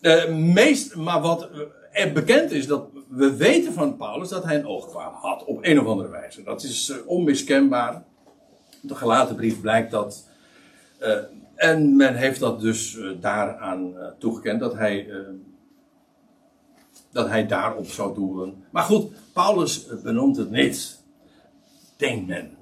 [0.00, 1.48] Uh, meest, maar wat
[1.92, 5.80] er bekend is, dat we weten van Paulus dat hij een oogkwaal had, op een
[5.80, 6.42] of andere wijze.
[6.42, 8.04] Dat is uh, onmiskenbaar.
[8.80, 10.28] De gelaten brief blijkt dat.
[11.54, 15.08] En men heeft dat dus daaraan toegekend, dat hij,
[17.12, 18.64] dat hij daarop zou doelen.
[18.70, 21.02] Maar goed, Paulus benoemt het niet,
[21.96, 22.56] denkt men.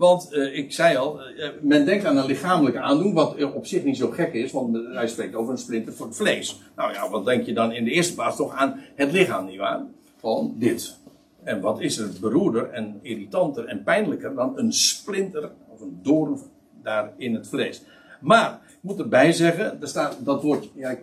[0.00, 3.84] Want uh, ik zei al, uh, men denkt aan een lichamelijke aandoening, wat op zich
[3.84, 6.60] niet zo gek is, want hij spreekt over een splinter voor het vlees.
[6.76, 9.80] Nou ja, wat denk je dan in de eerste plaats toch aan het lichaam, nietwaar?
[10.16, 10.98] Van dit.
[11.42, 16.38] En wat is er beroerder en irritanter en pijnlijker dan een splinter of een doorn
[16.82, 17.82] daar in het vlees?
[18.20, 20.96] Maar, ik moet erbij zeggen, er staat, dat woord, ja,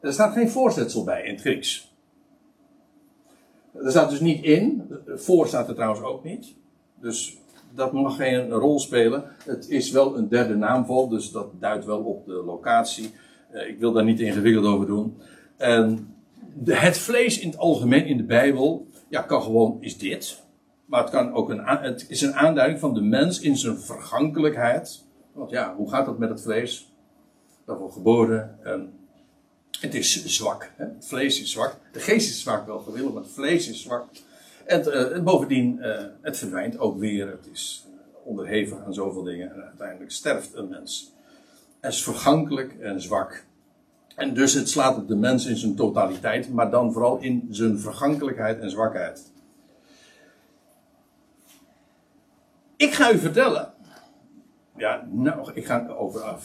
[0.00, 1.94] er staat geen voorzetsel bij in het Grieks.
[3.84, 6.54] Er staat dus niet in, voor staat er trouwens ook niet.
[7.00, 7.36] Dus
[7.76, 9.24] dat mag geen rol spelen.
[9.44, 13.10] Het is wel een derde naamval, dus dat duidt wel op de locatie.
[13.52, 15.16] Uh, ik wil daar niet ingewikkeld over doen.
[15.56, 16.14] En
[16.54, 20.44] de, het vlees in het algemeen in de Bijbel, ja, kan gewoon, is dit.
[20.86, 25.04] Maar het, kan ook een, het is een aanduiding van de mens in zijn vergankelijkheid.
[25.32, 26.92] Want ja, hoe gaat dat met het vlees?
[27.64, 28.58] Wordt geboren.
[28.62, 28.92] En
[29.80, 30.72] het is zwak.
[30.76, 30.84] Hè?
[30.84, 31.76] Het vlees is zwak.
[31.92, 34.04] De geest is zwak wel gewillig, maar het vlees is zwak.
[34.66, 37.28] En uh, bovendien, uh, het verdwijnt ook weer.
[37.28, 37.86] Het is
[38.24, 39.54] onderhevig aan zoveel dingen.
[39.54, 41.12] En uiteindelijk sterft een mens.
[41.80, 43.44] Het is vergankelijk en zwak.
[44.14, 47.78] En dus het slaat op de mens in zijn totaliteit, maar dan vooral in zijn
[47.78, 49.32] vergankelijkheid en zwakheid.
[52.76, 53.72] Ik ga u vertellen.
[54.76, 56.38] Ja, nou, ik ga over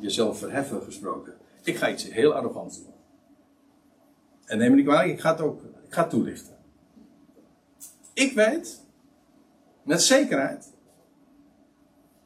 [0.00, 1.32] jezelf verheffen gesproken.
[1.62, 2.92] Ik ga iets heel arrogants doen.
[4.44, 6.57] En neem me niet kwalijk, ik ga het ook ik ga het toelichten.
[8.18, 8.84] Ik weet
[9.82, 10.72] met zekerheid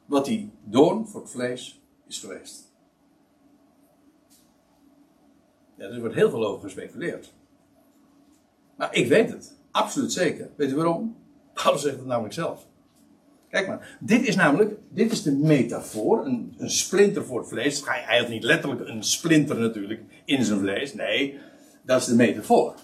[0.06, 2.72] wat die doorn voor het vlees is geweest.
[5.74, 7.32] Ja, er wordt heel veel over gespeculeerd.
[8.76, 9.56] Maar ik weet het.
[9.70, 10.50] Absoluut zeker.
[10.56, 11.16] Weet u waarom?
[11.52, 12.66] Paulus zegt het namelijk zelf.
[13.48, 17.86] Kijk maar, dit is namelijk, dit is de metafoor, een, een splinter voor het vlees.
[17.86, 20.94] Hij had niet letterlijk een splinter natuurlijk in zijn vlees.
[20.94, 21.38] Nee,
[21.82, 22.74] dat is de metafoor.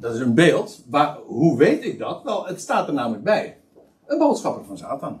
[0.00, 0.84] Dat is een beeld.
[0.88, 2.22] Waar, hoe weet ik dat?
[2.22, 3.60] Wel, het staat er namelijk bij.
[4.06, 5.20] Een boodschapper van Satan.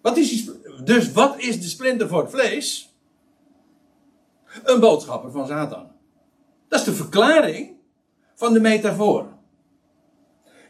[0.00, 0.50] Wat is
[0.84, 2.94] dus wat is de splinter voor het vlees?
[4.64, 5.86] Een boodschapper van Satan.
[6.68, 7.76] Dat is de verklaring
[8.34, 9.26] van de metafoor.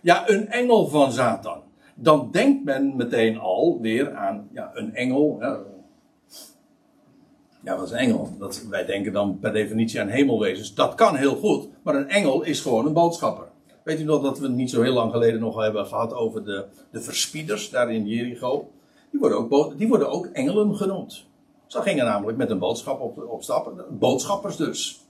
[0.03, 1.63] Ja, een engel van Satan.
[1.95, 5.37] Dan denkt men meteen al weer aan ja, een engel.
[5.41, 5.61] Ja,
[7.65, 8.37] ja, wat is een engel?
[8.39, 10.75] Dat, wij denken dan per definitie aan hemelwezens.
[10.75, 13.47] Dat kan heel goed, maar een engel is gewoon een boodschapper.
[13.85, 16.45] Weet u nog dat we het niet zo heel lang geleden nog hebben gehad over
[16.45, 18.71] de, de verspieders daar in Jericho?
[19.11, 21.27] Die worden, ook, die worden ook engelen genoemd.
[21.67, 23.99] Ze gingen namelijk met een boodschap op, op stappen.
[23.99, 25.01] Boodschappers dus.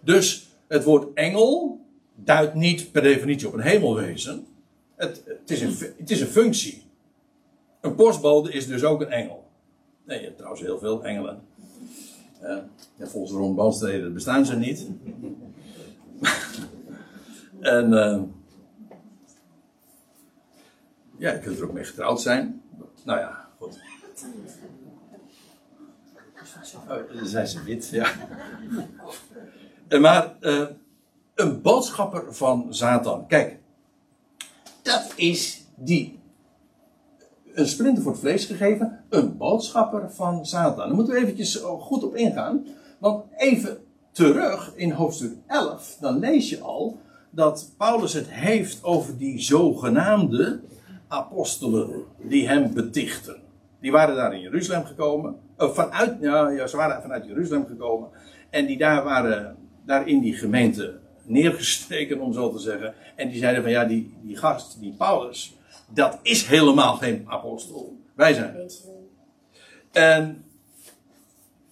[0.00, 1.80] Dus het woord engel
[2.14, 4.46] duidt niet per definitie op een hemelwezen.
[4.96, 6.82] Het, het, is, een, het is een functie.
[7.80, 9.44] Een postbode is dus ook een engel.
[10.06, 11.42] Nee, je hebt trouwens heel veel engelen.
[12.42, 14.86] Ja, volgens Ron Balstrede bestaan ze niet.
[17.60, 18.22] en uh,
[21.16, 22.62] ja, je kunt er ook mee getrouwd zijn.
[23.04, 23.80] Nou ja, goed.
[27.22, 28.06] Zijn ze wit, ja.
[29.88, 30.66] Eh, maar uh,
[31.34, 33.26] een boodschapper van Satan.
[33.26, 33.58] Kijk,
[34.82, 36.21] dat is die.
[37.54, 40.86] Een splinter voor het vlees gegeven, een boodschapper van Satan.
[40.86, 42.66] Daar moeten we eventjes goed op ingaan.
[42.98, 43.78] Want even
[44.12, 46.98] terug in hoofdstuk 11, dan lees je al
[47.30, 50.60] dat Paulus het heeft over die zogenaamde
[51.08, 53.36] apostelen die hem betichten.
[53.80, 55.36] Die waren daar in Jeruzalem gekomen.
[55.58, 58.08] Uh, vanuit, ja, ze waren vanuit Jeruzalem gekomen.
[58.50, 62.94] En die daar waren, daar in die gemeente neergestreken, om zo te zeggen.
[63.16, 65.56] En die zeiden van ja, die, die gast, die Paulus,
[65.94, 67.96] dat is helemaal geen apostel.
[68.14, 68.70] Wij zijn.
[69.92, 70.44] En,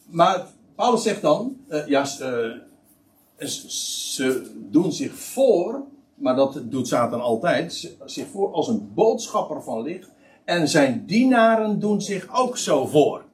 [0.07, 2.57] maar Paulus zegt dan, uh, ja, uh,
[3.47, 5.83] ze doen zich voor,
[6.15, 10.11] maar dat doet Satan altijd, zich voor als een boodschapper van licht.
[10.45, 13.25] En zijn dienaren doen zich ook zo voor.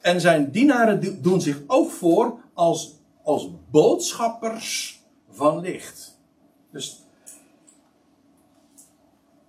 [0.00, 6.18] En zijn dienaren doen zich ook voor als, als boodschappers van licht.
[6.70, 7.01] Dus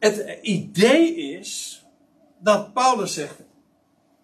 [0.04, 1.84] het idee is
[2.40, 3.44] dat Paulus zegt: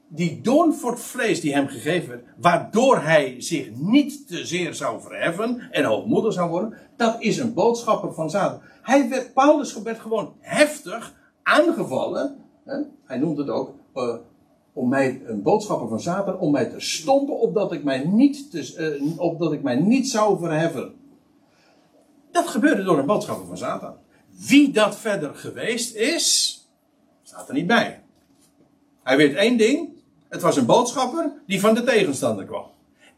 [0.08, 4.74] die doorn voor het vlees die hem gegeven werd, waardoor hij zich niet te zeer
[4.74, 8.62] zou verheffen en hoogmoedig zou worden, dat is een boodschapper van Satan.
[8.82, 11.14] Hij werd, Paulus werd gewoon heftig
[11.44, 12.36] aangevallen.
[12.66, 12.78] Hè?
[13.06, 14.16] Hij noemt het ook uh,
[14.74, 19.00] om mij een boodschapper van Satan, om mij te stompen, opdat ik mij niet, te,
[19.02, 20.94] uh, opdat ik mij niet zou verheffen.
[22.32, 23.94] Dat gebeurde door een boodschapper van Satan.
[24.48, 26.56] Wie dat verder geweest is,
[27.24, 28.04] staat er niet bij.
[29.04, 29.90] Hij weet één ding.
[30.30, 32.66] Het was een boodschapper die van de tegenstander kwam.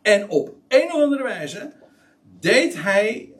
[0.02, 1.72] En op een of andere wijze
[2.40, 3.34] deed hij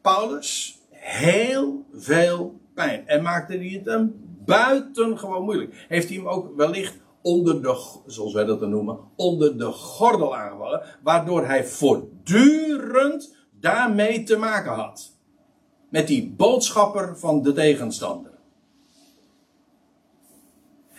[0.00, 3.06] Paulus heel veel pijn.
[3.06, 5.84] En maakte hij het hem buitengewoon moeilijk.
[5.88, 10.82] Heeft hij hem ook wellicht onder de, zoals wij dat noemen, onder de gordel aangevallen.
[11.02, 15.17] Waardoor hij voortdurend daarmee te maken had.
[15.88, 18.30] Met die boodschapper van de tegenstander.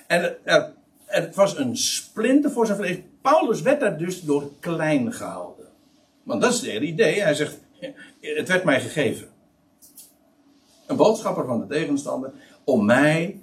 [0.07, 0.73] En er,
[1.05, 2.97] het was een splinter voor zijn vlees.
[3.21, 5.65] Paulus werd daar dus door klein gehouden.
[6.23, 7.21] Want dat is het hele idee.
[7.21, 7.59] Hij zegt,
[8.19, 9.27] het werd mij gegeven.
[10.85, 12.31] Een boodschapper van de tegenstander.
[12.63, 13.39] Om mij,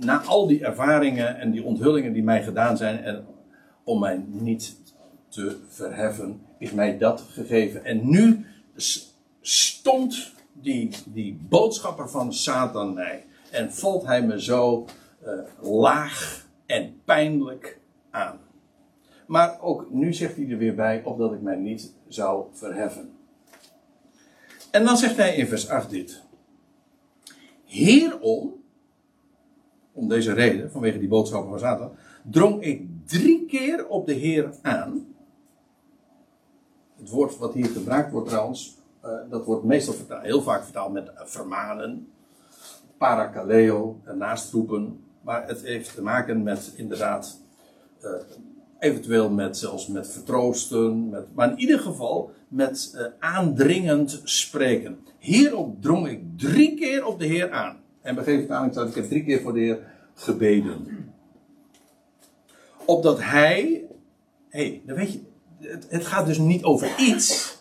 [0.00, 3.02] na al die ervaringen en die onthullingen die mij gedaan zijn.
[3.02, 3.26] En
[3.84, 4.76] om mij niet
[5.28, 7.84] te verheffen, is mij dat gegeven.
[7.84, 8.46] En nu
[9.40, 13.26] stond die, die boodschapper van Satan mij.
[13.50, 14.84] En valt hij me zo
[15.26, 18.38] uh, laag en pijnlijk aan.
[19.26, 23.12] Maar ook nu zegt hij er weer bij, opdat ik mij niet zou verheffen.
[24.70, 26.22] En dan zegt hij in vers 8 dit.
[27.64, 28.52] Hierom,
[29.92, 34.54] om deze reden, vanwege die boodschap van Satan, drong ik drie keer op de Heer
[34.62, 35.14] aan.
[36.96, 38.76] Het woord wat hier gebruikt wordt trouwens,
[39.30, 42.08] dat wordt meestal vertaald, heel vaak vertaald met vermanen,
[42.98, 45.04] parakaleo, naastroepen.
[45.20, 47.40] Maar het heeft te maken met inderdaad,
[48.02, 48.10] uh,
[48.78, 54.98] eventueel met zelfs met vertroosten, met, maar in ieder geval met aandringend spreken.
[55.18, 57.76] Hierop drong ik drie keer op de Heer aan.
[58.00, 59.78] En begeef het aan, ik heb drie keer voor de Heer
[60.14, 60.86] gebeden.
[62.84, 63.84] Opdat hij,
[64.48, 65.20] hé, hey, dan weet je,
[65.58, 67.58] het, het gaat dus niet over iets,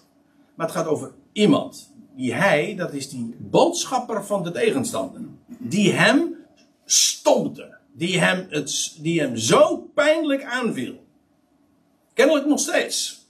[0.56, 1.92] maar het gaat over iemand.
[2.16, 5.22] Die hij, dat is die boodschapper van de tegenstander.
[5.48, 6.36] Die hem
[6.86, 7.78] stompte.
[7.92, 11.04] Die hem, het, die hem zo pijnlijk aanviel.
[12.14, 13.28] Kennelijk nog steeds.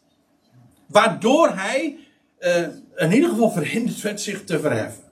[0.85, 1.97] Waardoor hij
[2.39, 5.03] uh, in ieder geval verhinderd werd zich te verheffen.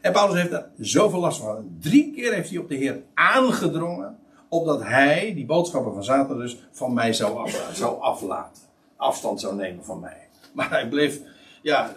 [0.00, 1.76] En Paulus heeft daar zoveel last van.
[1.80, 4.18] Drie keer heeft hij op de Heer aangedrongen.
[4.48, 8.62] opdat hij, die boodschappen van Satan dus, van mij zou, af, zou aflaten.
[8.96, 10.25] Afstand zou nemen van mij.
[10.58, 11.20] Maar hij bleef,
[11.62, 11.94] ja,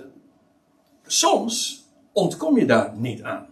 [1.05, 3.47] soms ontkom je daar niet aan.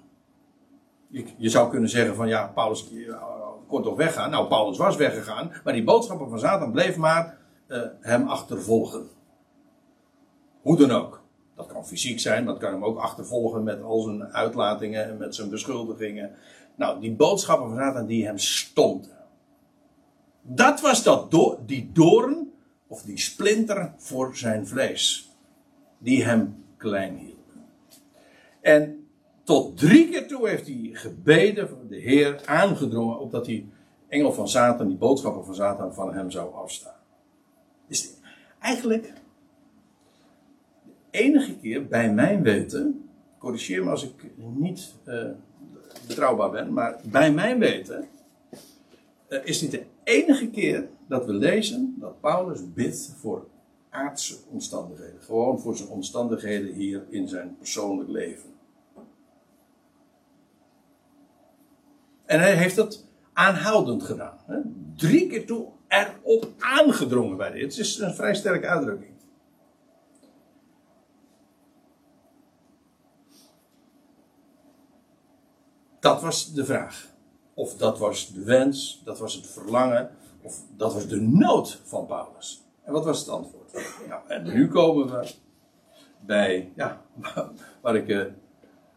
[1.08, 2.86] Je, je zou kunnen zeggen van ja, Paulus
[3.68, 4.30] kon toch weggaan.
[4.30, 7.38] Nou, Paulus was weggegaan, maar die boodschappen van Satan bleef maar
[7.68, 9.10] uh, hem achtervolgen.
[10.62, 11.26] Hoe dan ook.
[11.56, 15.36] Dat kan fysiek zijn, dat kan hem ook achtervolgen met al zijn uitlatingen en met
[15.36, 16.32] zijn beschuldigingen.
[16.76, 19.18] Nou, die boodschappen van Satan die hem stonden.
[20.42, 21.32] Dat was dat
[21.66, 22.47] die doorn,
[22.88, 25.32] of die splinter voor zijn vlees.
[25.98, 27.36] Die hem klein hield.
[28.62, 29.08] En
[29.44, 33.70] tot drie keer toe heeft hij gebeden van de Heer, aangedrongen, opdat die
[34.08, 36.96] engel van Satan, die boodschappen van Satan, van hem zou afstaan.
[37.88, 38.14] Is
[38.60, 39.14] eigenlijk
[40.84, 45.30] de enige keer bij mijn weten, corrigeer me als ik niet uh,
[46.08, 48.08] betrouwbaar ben, maar bij mijn weten
[49.30, 53.48] uh, is dit de enige keer dat we lezen dat Paulus bidt voor
[53.90, 55.22] aardse omstandigheden.
[55.22, 58.50] Gewoon voor zijn omstandigheden hier in zijn persoonlijk leven.
[62.26, 64.38] En hij heeft dat aanhoudend gedaan.
[64.46, 64.58] Hè?
[64.96, 67.62] Drie keer toe erop aangedrongen bij dit.
[67.62, 69.16] Het is een vrij sterke uitdrukking.
[76.00, 77.16] Dat was de vraag.
[77.54, 80.10] Of dat was de wens, dat was het verlangen,
[80.48, 82.64] of dat was de nood van Paulus.
[82.84, 83.74] En wat was het antwoord?
[84.08, 85.34] Nou, en nu komen we
[86.26, 87.02] bij, ja,
[87.82, 88.26] waar ik eh,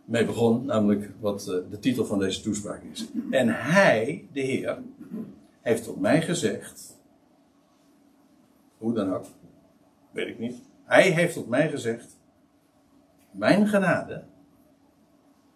[0.05, 3.07] mee begon, namelijk wat eh, de titel van deze toespraak is.
[3.30, 4.78] En hij, de Heer,
[5.61, 6.98] heeft tot mij gezegd,
[8.78, 9.24] hoe dan ook,
[10.11, 10.62] weet ik niet.
[10.84, 12.16] Hij heeft tot mij gezegd,
[13.30, 14.24] mijn genade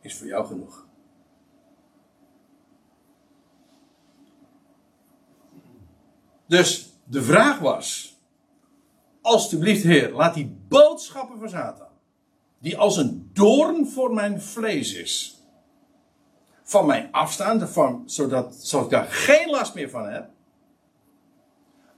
[0.01, 0.87] is voor jou genoeg.
[6.55, 8.17] Dus de vraag was,
[9.21, 11.87] alstublieft Heer, laat die boodschappen van Satan
[12.59, 15.43] die als een doorn voor mijn vlees is.
[16.63, 20.31] Van mijn afstaan, zodat, zodat ik daar geen last meer van heb.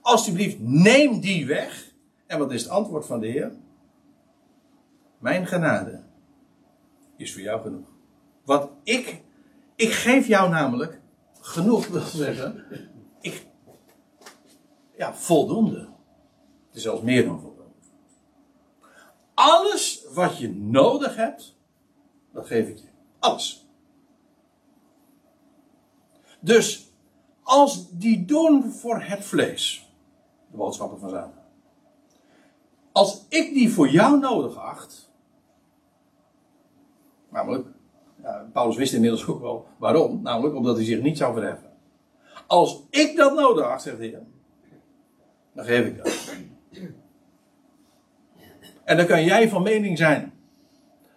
[0.00, 1.92] Alsjeblieft, neem die weg.
[2.26, 3.52] En wat is het antwoord van de Heer?
[5.18, 6.02] Mijn genade
[7.16, 7.88] is voor jou genoeg.
[8.44, 9.22] Wat ik,
[9.74, 11.00] ik geef jou namelijk
[11.40, 12.64] genoeg, wil zeggen,
[13.20, 13.46] ik,
[14.97, 15.78] ja, voldoende.
[16.66, 17.55] Het is zelfs meer dan voldoende.
[19.34, 21.57] Alles wat je nodig hebt,
[22.32, 22.88] dat geef ik je.
[23.18, 23.66] Alles.
[26.40, 26.90] Dus
[27.42, 29.90] als die doen voor het vlees,
[30.51, 31.44] de boodschappen van Satan,
[32.92, 35.11] als ik die voor jou nodig acht,
[37.28, 37.66] namelijk,
[38.53, 41.72] Paulus wist inmiddels ook wel waarom, namelijk omdat hij zich niet zou verheffen.
[42.47, 44.26] Als ik dat nodig acht, zegt hij,
[45.57, 46.34] dan geef ik dat.
[48.84, 50.32] En dan kan jij van mening zijn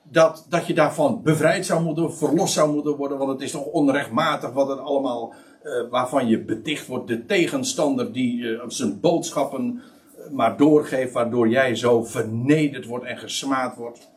[0.03, 3.65] dat, dat je daarvan bevrijd zou moeten, verlost zou moeten worden, want het is toch
[3.65, 5.33] onrechtmatig wat het allemaal,
[5.63, 9.81] uh, waarvan je beticht wordt, de tegenstander die uh, zijn boodschappen
[10.17, 14.09] uh, maar doorgeeft, waardoor jij zo vernederd wordt en gesmaad wordt.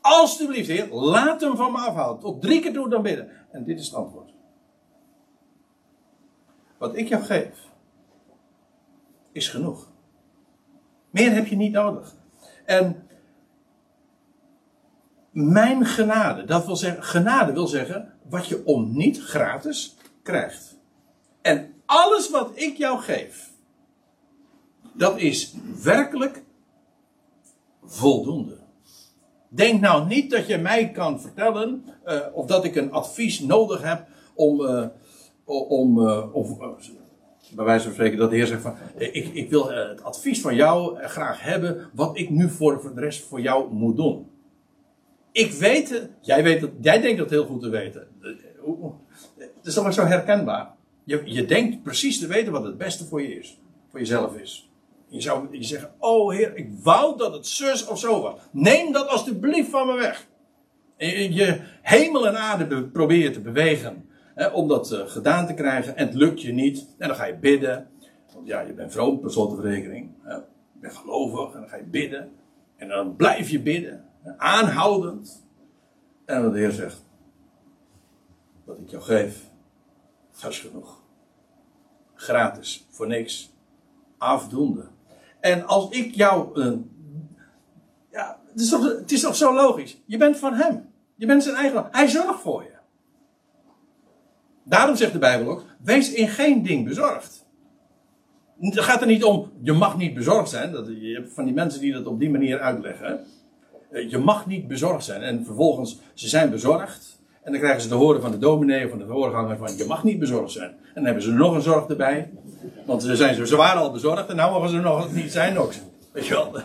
[0.00, 2.22] Alsjeblieft, Heer, laat hem van me afhouden.
[2.22, 3.30] Tot drie keer toe dan bidden.
[3.50, 4.34] En dit is het antwoord.
[6.78, 7.66] Wat ik jou geef,
[9.36, 9.88] is genoeg.
[11.10, 12.16] Meer heb je niet nodig.
[12.64, 13.06] En
[15.30, 20.76] mijn genade, dat wil zeggen, genade wil zeggen wat je om niet gratis krijgt.
[21.42, 23.50] En alles wat ik jou geef,
[24.92, 26.42] dat is werkelijk
[27.84, 28.58] voldoende.
[29.48, 33.82] Denk nou niet dat je mij kan vertellen, uh, of dat ik een advies nodig
[33.82, 34.86] heb om, uh,
[35.44, 36.58] om uh, of,
[37.54, 40.40] bij wijze van spreken, dat de Heer zegt van, ik, ik wil eh, het advies
[40.40, 44.26] van jou graag hebben, wat ik nu voor, de rest voor jou moet doen.
[45.32, 48.08] Ik weet het, jij, weet het, jij denkt dat heel goed te weten.
[49.38, 50.74] Het is toch maar zo herkenbaar.
[51.04, 54.70] Je, je denkt precies te weten wat het beste voor je is, voor jezelf is.
[55.08, 58.40] Je zou je zeggen, oh Heer, ik wou dat het zus of zo was.
[58.52, 60.26] Neem dat alsjeblieft van me weg.
[60.96, 64.05] En je hemel en aarde probeer je te bewegen
[64.44, 65.96] om dat uh, gedaan te krijgen.
[65.96, 66.86] En het lukt je niet.
[66.98, 67.88] En dan ga je bidden.
[68.34, 70.10] Want ja, je bent vroom per slotverrekening.
[70.22, 70.34] Hè?
[70.34, 71.54] Je bent gelovig.
[71.54, 72.32] En dan ga je bidden.
[72.76, 74.04] En dan blijf je bidden.
[74.36, 75.46] Aanhoudend.
[76.24, 77.04] En wat de Heer zegt.
[78.64, 79.50] Wat ik jou geef.
[80.40, 81.02] Dat is genoeg.
[82.14, 82.86] Gratis.
[82.90, 83.52] Voor niks.
[84.18, 84.84] Afdoende.
[85.40, 86.90] En als ik jou een.
[88.10, 90.02] Ja, het is, toch, het is toch zo logisch.
[90.04, 90.90] Je bent van hem.
[91.14, 91.88] Je bent zijn eigen.
[91.90, 92.75] Hij zorgt voor je.
[94.68, 97.44] Daarom zegt de Bijbel ook: wees in geen ding bezorgd.
[98.60, 100.72] Het gaat er niet om, je mag niet bezorgd zijn.
[100.72, 103.20] Dat, je hebt van die mensen die dat op die manier uitleggen.
[103.90, 105.22] Eh, Je mag niet bezorgd zijn.
[105.22, 107.18] En vervolgens, ze zijn bezorgd.
[107.42, 109.84] En dan krijgen ze te horen van de dominee of van de voorganger van, je
[109.84, 110.70] mag niet bezorgd zijn.
[110.70, 112.30] En dan hebben ze nog een zorg erbij.
[112.86, 115.72] Want ze, zijn, ze waren al bezorgd en nou mogen ze nog niet zijn ook.
[116.12, 116.60] Weet je wel.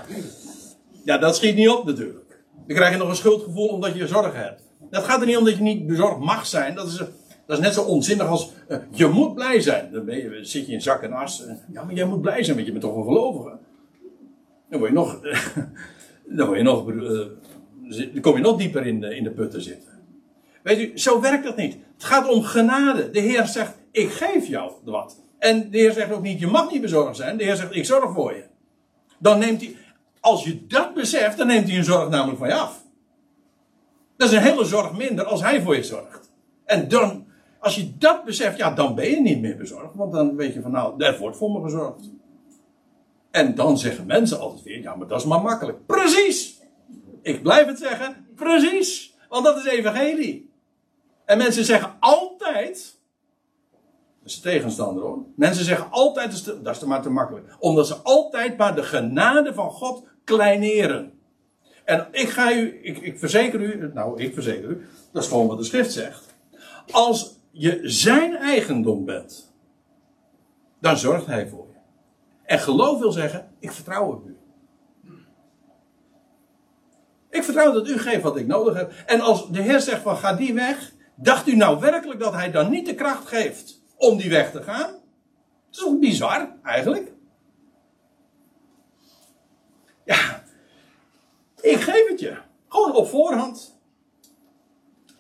[1.03, 2.43] Ja, dat schiet niet op natuurlijk.
[2.67, 4.61] Dan krijg je nog een schuldgevoel omdat je zorgen hebt.
[4.89, 6.75] Dat gaat er niet om dat je niet bezorgd mag zijn.
[6.75, 7.01] Dat is,
[7.51, 9.91] dat is net zo onzinnig als eh, je moet blij zijn.
[9.91, 11.45] Dan ben je, zit je in zak en as.
[11.45, 13.57] Eh, ja, maar jij moet blij zijn, want je bent toch een gelovige.
[14.69, 15.19] Dan word je nog,
[16.37, 19.51] dan, word je nog eh, dan kom je nog dieper in de, in de put
[19.51, 19.89] te zitten.
[20.63, 21.77] Weet u, zo werkt dat niet.
[21.93, 23.09] Het gaat om genade.
[23.09, 25.21] De Heer zegt, ik geef jou wat.
[25.39, 27.37] En de Heer zegt ook niet, je mag niet bezorgd zijn.
[27.37, 28.43] De Heer zegt, ik zorg voor je.
[29.19, 29.75] Dan neemt hij,
[30.19, 32.83] als je dat beseft, dan neemt hij een zorg namelijk van je af.
[34.17, 36.29] Dat is een hele zorg minder als hij voor je zorgt.
[36.65, 37.20] En dan,
[37.62, 39.95] als je dat beseft, ja, dan ben je niet meer bezorgd.
[39.95, 42.09] Want dan weet je van, nou, er wordt voor me gezorgd.
[43.32, 45.86] En dan zeggen mensen altijd weer, ja, maar dat is maar makkelijk.
[45.86, 46.59] Precies!
[47.22, 49.16] Ik blijf het zeggen, precies!
[49.30, 50.51] Want dat is evangelie.
[51.26, 52.99] En mensen zeggen altijd,
[54.20, 55.24] dat is de tegenstander hoor.
[55.36, 57.55] Mensen zeggen altijd, dat dat is te maar te makkelijk.
[57.59, 61.14] Omdat ze altijd maar de genade van God kleineren.
[61.84, 65.47] En ik ga u, ik, ik verzeker u, nou ik verzeker u, dat is gewoon
[65.47, 66.36] wat de schrift zegt.
[66.91, 69.53] Als je zijn eigendom bent,
[70.79, 71.79] dan zorgt hij voor je.
[72.43, 74.37] En geloof wil zeggen, ik vertrouw op u.
[77.29, 78.93] Ik vertrouw dat u geeft wat ik nodig heb.
[79.05, 82.51] En als de Heer zegt van ga die weg, dacht u nou werkelijk dat hij
[82.51, 84.91] dan niet de kracht geeft om die weg te gaan?
[84.91, 84.99] Dat
[85.71, 87.11] is toch bizar, eigenlijk?
[90.05, 90.43] Ja,
[91.61, 92.37] ik geef het je.
[92.67, 93.70] Gewoon op voorhand.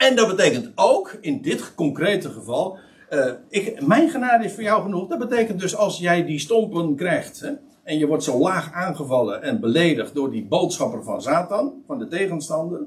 [0.01, 2.77] En dat betekent ook, in dit concrete geval,
[3.09, 5.07] eh, ik, mijn genade is voor jou genoeg.
[5.07, 7.51] Dat betekent dus als jij die stompen krijgt, hè,
[7.83, 12.07] en je wordt zo laag aangevallen en beledigd door die boodschapper van Satan, van de
[12.07, 12.79] tegenstander,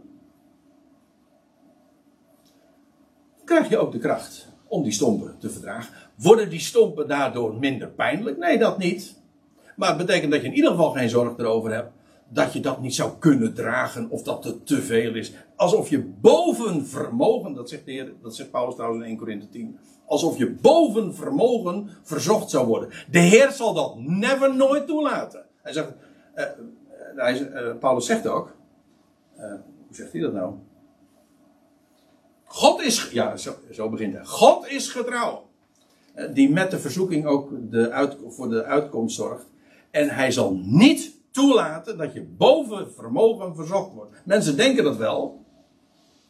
[3.45, 5.95] krijg je ook de kracht om die stompen te verdragen.
[6.15, 8.39] Worden die stompen daardoor minder pijnlijk?
[8.39, 9.23] Nee, dat niet.
[9.77, 11.93] Maar het betekent dat je in ieder geval geen zorg erover hebt
[12.29, 15.33] dat je dat niet zou kunnen dragen of dat het te veel is.
[15.57, 19.49] Alsof je boven vermogen, dat zegt, de Heer, dat zegt Paulus trouwens in 1 Corinthië
[19.49, 22.91] 10, alsof je boven vermogen verzocht zou worden.
[23.11, 25.45] De Heer zal dat never nooit toelaten.
[25.63, 25.93] Hij zegt,
[26.35, 26.51] eh, eh,
[27.17, 28.57] hij, eh, Paulus zegt ook,
[29.37, 29.61] hoe
[29.91, 30.55] zegt hij dat nou?
[32.45, 34.25] God is, ja, zo, zo begint hij.
[34.25, 35.49] God is getrouw.
[36.33, 39.47] Die met de verzoeking ook de voor de uitkomst zorgt.
[39.91, 44.13] En hij zal niet toelaten dat je boven vermogen verzocht wordt.
[44.25, 45.45] Mensen denken dat wel.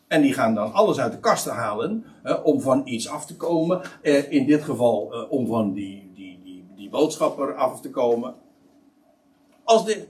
[0.08, 2.04] En die gaan dan alles uit de kasten halen
[2.42, 3.80] om van iets af te komen.
[4.02, 8.34] Eh, in dit geval eh, om van die, die, die, die boodschapper af te komen.
[9.64, 10.08] Als de,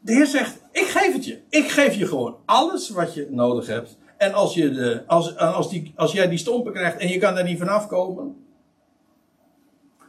[0.00, 1.42] de Heer zegt, ik geef het je.
[1.48, 3.98] Ik geef je gewoon alles wat je nodig hebt.
[4.16, 7.34] En als, je de, als, als, die, als jij die stompen krijgt en je kan
[7.34, 8.46] daar niet vanaf komen.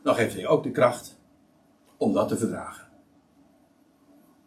[0.04, 1.18] Dan geeft hij ook de kracht
[1.98, 2.85] om dat te verdragen.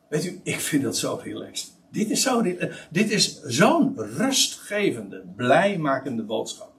[0.08, 1.72] Weet u, ik vind dat zo relaxed.
[1.90, 6.72] Dit is zo, dit, dit is zo'n rustgevende, blijmakende boodschap.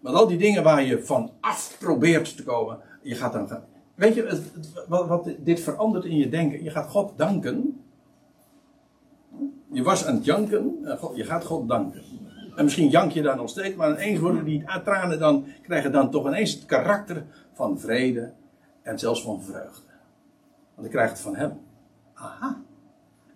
[0.00, 3.64] Met al die dingen waar je van af probeert te komen, je gaat dan gaan.
[3.94, 4.42] Weet je,
[4.88, 6.64] wat, wat dit verandert in je denken?
[6.64, 7.80] Je gaat God danken.
[9.72, 12.02] Je was aan het janken, en God- je gaat God danken.
[12.56, 16.10] En misschien jank je daar nog steeds, maar ineens worden die tranen dan, krijgen dan
[16.10, 18.32] toch ineens het karakter van vrede
[18.82, 19.90] en zelfs van vreugde.
[20.74, 21.60] Want ik krijg het van Hem.
[22.16, 22.62] Aha.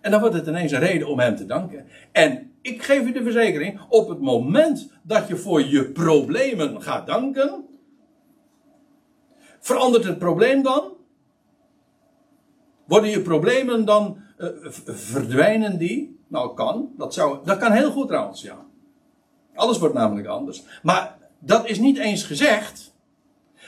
[0.01, 1.87] En dan wordt het ineens een reden om Hem te danken.
[2.11, 7.07] En ik geef u de verzekering, op het moment dat je voor je problemen gaat
[7.07, 7.65] danken,
[9.59, 10.91] verandert het probleem dan?
[12.85, 14.47] Worden je problemen dan, eh,
[14.85, 16.19] verdwijnen die?
[16.27, 16.89] Nou, kan.
[16.97, 18.65] Dat, zou, dat kan heel goed trouwens, ja.
[19.55, 20.63] Alles wordt namelijk anders.
[20.83, 22.90] Maar dat is niet eens gezegd.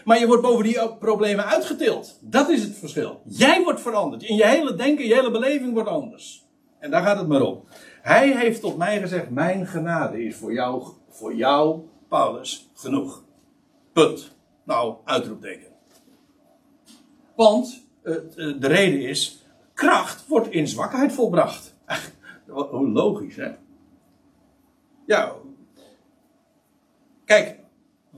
[0.03, 2.17] Maar je wordt boven die problemen uitgetild.
[2.21, 3.21] Dat is het verschil.
[3.25, 4.23] Jij wordt veranderd.
[4.23, 6.45] In je hele denken, je hele beleving wordt anders.
[6.79, 7.63] En daar gaat het maar om.
[8.01, 13.23] Hij heeft tot mij gezegd: Mijn genade is voor jou, voor jou, Paulus, genoeg.
[13.93, 14.31] Punt.
[14.63, 15.67] Nou, uitroepteken.
[17.35, 21.75] Want eh, eh, de reden is: kracht wordt in zwakheid volbracht.
[22.47, 23.51] Hoe logisch, hè?
[25.05, 25.33] Ja.
[27.25, 27.59] Kijk,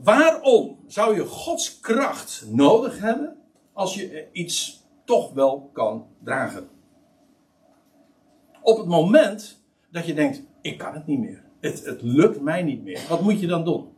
[0.02, 3.36] waarom zou je Gods kracht nodig hebben
[3.72, 6.68] als je iets toch wel kan dragen?
[8.62, 11.42] Op het moment dat je denkt: ik kan het niet meer.
[11.60, 13.00] Het, het lukt mij niet meer.
[13.08, 13.88] Wat moet je dan doen?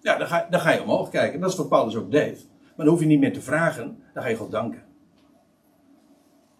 [0.00, 1.40] Ja, dan ga, dan ga je omhoog kijken.
[1.40, 2.46] Dat is wat Paulus ook deed.
[2.76, 4.82] Maar dan hoef je niet meer te vragen, dan ga je God danken.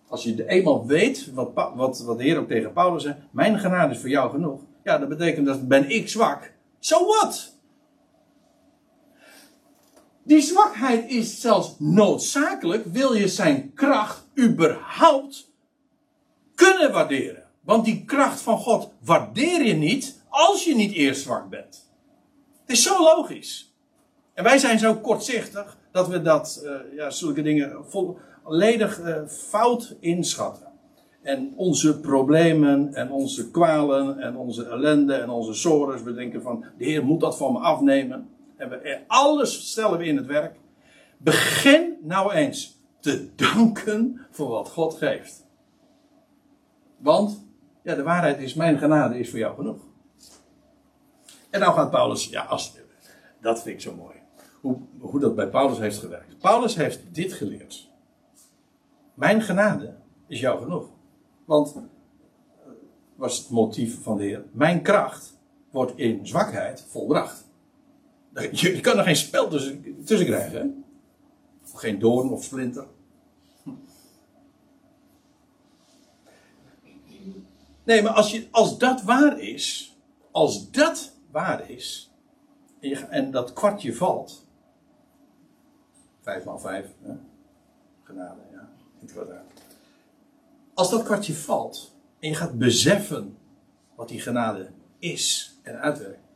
[0.09, 3.95] Als je eenmaal weet wat, wat, wat de Heer ook tegen Paulus zei: Mijn genade
[3.95, 4.61] is voor jou genoeg.
[4.83, 6.53] Ja, dat betekent dat ben ik zwak.
[6.79, 7.58] Zo so wat?
[10.29, 15.51] Die zwakheid is zelfs noodzakelijk, wil je zijn kracht überhaupt
[16.55, 17.43] kunnen waarderen.
[17.61, 21.91] Want die kracht van God waardeer je niet als je niet eerst zwak bent.
[22.61, 23.75] Het is zo logisch.
[24.35, 29.97] En wij zijn zo kortzichtig dat we dat, uh, ja, zulke dingen volledig uh, fout
[30.01, 30.67] inschatten.
[31.23, 36.65] En onze problemen en onze kwalen en onze ellende en onze sores, we denken van
[36.79, 38.37] de Heer moet dat van me afnemen.
[38.59, 40.57] En we, alles stellen we in het werk.
[41.19, 45.47] Begin nou eens te danken voor wat God geeft.
[46.97, 47.47] Want,
[47.83, 49.87] ja, de waarheid is, mijn genade is voor jou genoeg.
[51.51, 52.77] En nou gaat Paulus, ja, als,
[53.41, 54.17] dat vind ik zo mooi.
[54.61, 56.39] Hoe, hoe dat bij Paulus heeft gewerkt.
[56.39, 57.91] Paulus heeft dit geleerd.
[59.15, 59.95] Mijn genade
[60.27, 60.89] is jou genoeg.
[61.45, 61.83] Want, eh,
[63.15, 65.39] was het motief van de Heer, mijn kracht
[65.71, 67.48] wordt in zwakheid volbracht.
[68.61, 70.61] Je, kan er geen spel tussen, tussen krijgen.
[70.61, 70.67] Hè?
[71.75, 72.87] Geen doorn of splinter.
[77.89, 79.97] Nee, maar als, je, als dat waar is,
[80.31, 82.11] als dat waar is,
[83.11, 84.47] en, dat kwartje valt,
[86.21, 87.13] vijf maal vijf, hè?
[88.03, 88.69] genade, ja,
[89.01, 89.53] in het kwadraat.
[90.75, 93.37] Als dat kwartje valt, en je gaat beseffen
[93.95, 96.28] wat die genade is en uitwerkt,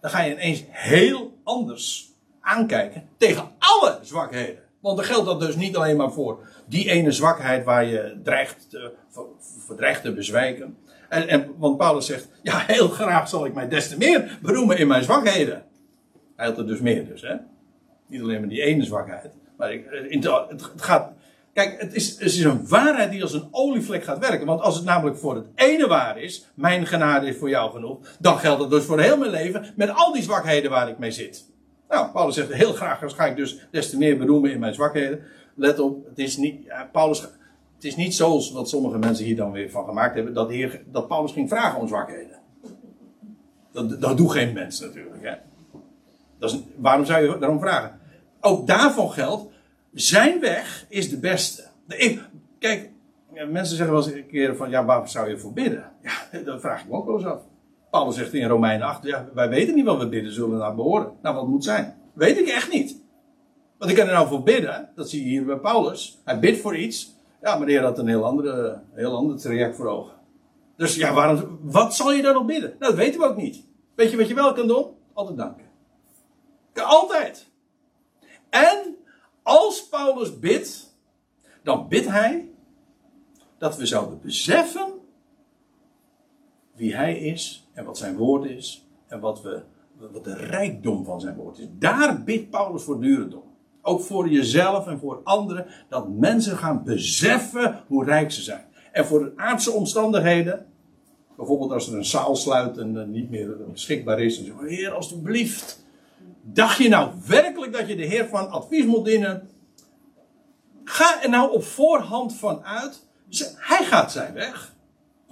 [0.00, 4.58] dan ga je ineens heel anders aankijken tegen alle zwakheden.
[4.80, 8.70] Want dan geldt dat dus niet alleen maar voor die ene zwakheid waar je dreigt
[8.70, 8.92] te,
[9.58, 10.76] voor dreigt te bezwijken.
[11.08, 14.78] En, en, want Paulus zegt, ja, heel graag zal ik mij des te meer beroemen
[14.78, 15.64] in mijn zwakheden.
[16.36, 17.34] Hij had er dus meer dus, hè.
[18.06, 19.34] Niet alleen maar die ene zwakheid.
[19.56, 21.12] Maar ik, het, het gaat,
[21.52, 24.46] Kijk, het is, het is een waarheid die als een olievlek gaat werken.
[24.46, 27.98] Want als het namelijk voor het ene waar is, mijn genade is voor jou genoeg,
[28.18, 31.10] dan geldt het dus voor heel mijn leven met al die zwakheden waar ik mee
[31.10, 31.48] zit.
[31.88, 35.20] Nou, Paulus zegt heel graag, ga ik dus des te meer beroemen in mijn zwakheden.
[35.54, 37.20] Let op, het is niet, Paulus,
[37.74, 40.52] het is niet zoals wat sommige mensen hier dan weer van gemaakt hebben, dat,
[40.86, 42.38] dat Paulus ging vragen om zwakheden.
[43.72, 45.22] Dat, dat doet geen mens natuurlijk.
[45.22, 45.34] Hè?
[46.38, 47.98] Dat is, waarom zou je daarom vragen?
[48.40, 49.52] Ook daarvan geldt,
[49.92, 51.64] zijn weg is de beste.
[51.88, 52.20] Ik,
[52.58, 52.90] kijk,
[53.30, 55.92] mensen zeggen wel eens een keer van, ja, waar zou je voor bidden?
[56.02, 57.42] Ja, dat vraag ik me ook wel eens af.
[57.90, 61.12] Paulus zegt in Romeinen 8, ja, wij weten niet wat we bidden zullen naar behoren.
[61.22, 61.96] Nou, wat moet zijn?
[62.14, 62.96] Weet ik echt niet.
[63.78, 66.20] Want ik kan er nou voor bidden, dat zie je hier bij Paulus.
[66.24, 67.18] Hij bidt voor iets.
[67.42, 70.14] Ja, maar de Heer had een heel, andere, heel ander traject voor ogen.
[70.76, 72.74] Dus ja, waarom, wat zal je dan nog bidden?
[72.78, 73.64] Nou, dat weten we ook niet.
[73.94, 74.86] Weet je wat je wel kan doen?
[75.12, 75.64] Altijd danken.
[76.74, 77.48] Altijd.
[78.50, 78.96] En
[79.50, 80.94] als Paulus bidt,
[81.62, 82.48] dan bidt hij
[83.58, 84.92] dat we zouden beseffen
[86.74, 89.62] wie hij is en wat zijn woord is en wat, we,
[90.12, 91.66] wat de rijkdom van zijn woord is.
[91.78, 93.42] Daar bidt Paulus voortdurend om.
[93.82, 98.64] Ook voor jezelf en voor anderen, dat mensen gaan beseffen hoe rijk ze zijn.
[98.92, 100.66] En voor de aardse omstandigheden,
[101.36, 104.92] bijvoorbeeld als er een zaal sluit en niet meer beschikbaar is, dan zeggen we, Heer,
[104.92, 105.79] alstublieft,
[106.52, 109.50] Dacht je nou werkelijk dat je de Heer van advies moet dienen?
[110.84, 113.06] Ga er nou op voorhand van uit.
[113.56, 114.74] Hij gaat zijn weg.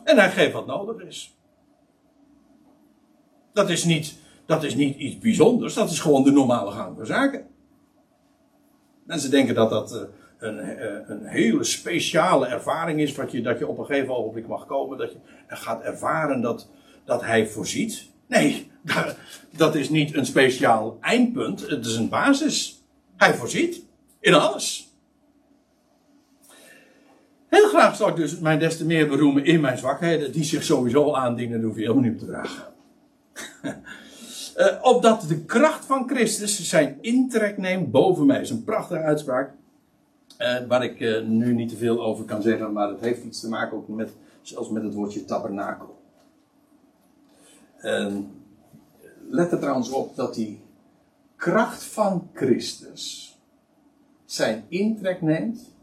[0.04, 1.36] En hij geeft wat nodig is.
[3.52, 4.14] Dat is niet,
[4.46, 5.74] dat is niet iets bijzonders.
[5.74, 7.46] Dat is gewoon de normale gang van zaken.
[9.04, 10.02] Mensen denken dat dat eh,
[10.38, 13.14] een, eh, een hele speciale ervaring is.
[13.14, 14.98] Wat je, dat je op een gegeven ogenblik mag komen.
[14.98, 16.68] Dat je gaat ervaren dat,
[17.04, 18.10] dat hij voorziet.
[18.28, 18.70] Nee,
[19.56, 21.68] dat is niet een speciaal eindpunt.
[21.68, 22.82] Het is een basis.
[23.16, 23.82] Hij voorziet
[24.20, 24.92] in alles.
[27.48, 30.62] Heel graag zou ik dus mij des te meer beroemen in mijn zwakheden, die zich
[30.62, 32.64] sowieso aandienen, hoef je helemaal niet te dragen.
[34.56, 38.40] uh, opdat de kracht van Christus zijn intrek neemt boven mij.
[38.40, 39.52] Is een prachtige uitspraak.
[40.38, 43.40] Uh, waar ik uh, nu niet te veel over kan zeggen, maar het heeft iets
[43.40, 44.10] te maken ook met,
[44.42, 45.97] zelfs met het woordje tabernakel.
[47.78, 48.30] En
[49.28, 50.60] let er trouwens op dat die
[51.36, 53.36] kracht van Christus
[54.24, 55.74] zijn intrek neemt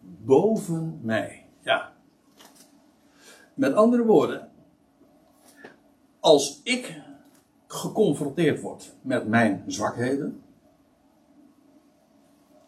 [0.00, 1.46] boven mij.
[1.60, 1.92] Ja.
[3.54, 4.48] Met andere woorden,
[6.20, 7.02] als ik
[7.66, 10.42] geconfronteerd word met mijn zwakheden,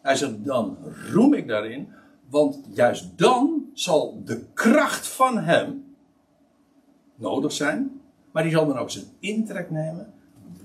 [0.01, 0.77] hij zegt dan
[1.11, 1.93] roem ik daarin,
[2.29, 5.95] want juist dan zal de kracht van hem
[7.15, 7.94] nodig zijn
[8.35, 10.13] maar die zal dan ook zijn intrek nemen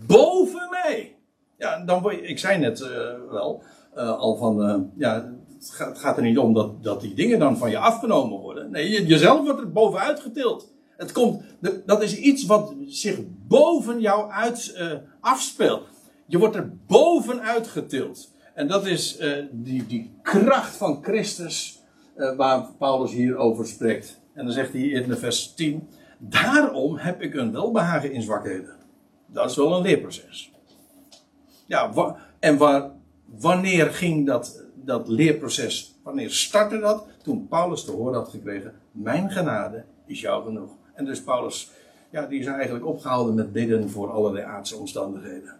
[0.07, 1.17] boven mij.
[1.59, 2.89] Ja, dan word je, ik zei net eh,
[3.31, 3.63] wel
[3.95, 7.15] eh, al van, eh, ja, het gaat, het gaat er niet om dat, dat die
[7.15, 8.71] dingen dan van je afgenomen worden.
[8.71, 10.73] Nee, je- jezelf wordt er bovenuit getild.
[10.97, 13.19] Het komt, de- dat is iets wat zich
[13.49, 14.81] boven jou uit
[15.21, 15.83] afspeelt.
[16.27, 18.33] Je wordt er bovenuit getild.
[18.55, 19.19] En dat is
[19.51, 21.83] die, die kracht van Christus
[22.37, 24.21] waar Paulus hier over spreekt.
[24.35, 25.89] En dan zegt hij in vers 10:
[26.23, 28.77] Daarom heb ik een welbehagen in zwakheden.
[29.27, 30.53] Dat is wel een leerproces.
[31.67, 31.93] Ja,
[32.39, 32.59] en
[33.25, 35.99] wanneer ging dat, dat leerproces?
[36.03, 37.07] Wanneer startte dat?
[37.23, 40.71] Toen Paulus te horen had gekregen: Mijn genade is jou genoeg.
[40.95, 41.71] En dus Paulus,
[42.11, 45.59] ja, die is eigenlijk opgehouden met bidden voor allerlei aardse omstandigheden.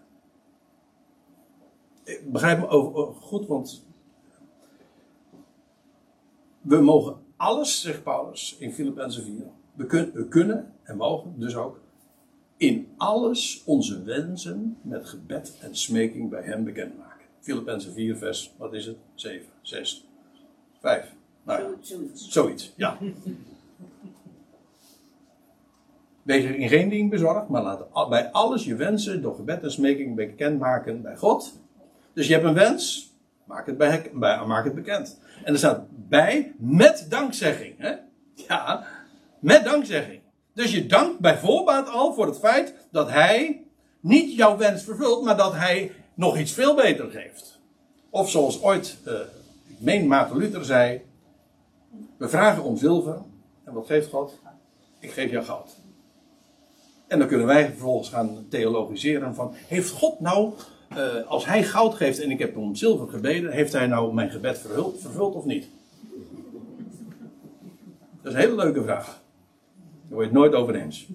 [2.03, 3.85] Ik begrijp me over- goed, want
[6.61, 9.59] we mogen alles, zegt Paulus in Filippenzen 4.
[9.73, 11.79] We, kun- we kunnen en mogen dus ook
[12.57, 17.25] in alles onze wensen met gebed en smeking bij hem bekendmaken.
[17.39, 18.95] Filippenzen 4, vers, wat is het?
[19.15, 20.07] 7, 6,
[20.79, 21.13] 5.
[21.43, 22.29] Nou ja, Zoiets.
[22.29, 22.97] zoiets, ja.
[26.23, 29.71] Wees er in geen ding bezorgd, maar laat bij alles je wensen door gebed en
[29.71, 31.59] smeking bekendmaken bij God.
[32.13, 33.11] Dus je hebt een wens,
[33.43, 35.19] maak het, bij, bij- maak het bekend.
[35.43, 37.75] En er staat bij met dankzegging.
[37.77, 37.95] Hè?
[38.47, 38.85] Ja,
[39.41, 40.19] met dankzegging.
[40.53, 43.63] Dus je dankt bij voorbaat al voor het feit dat hij
[43.99, 47.59] niet jouw wens vervult, maar dat hij nog iets veel beter geeft.
[48.09, 49.13] Of zoals ooit, eh,
[49.67, 51.01] ik meen Maarten Luther zei,
[52.17, 53.21] we vragen om zilver.
[53.63, 54.39] En wat geeft God?
[54.99, 55.75] Ik geef jou goud.
[57.07, 60.53] En dan kunnen wij vervolgens gaan theologiseren van, heeft God nou,
[60.89, 64.29] eh, als hij goud geeft en ik heb om zilver gebeden, heeft hij nou mijn
[64.29, 64.59] gebed
[64.99, 65.67] vervuld of niet?
[68.21, 69.20] Dat is een hele leuke vraag.
[70.11, 71.07] Daar word je het nooit over eens.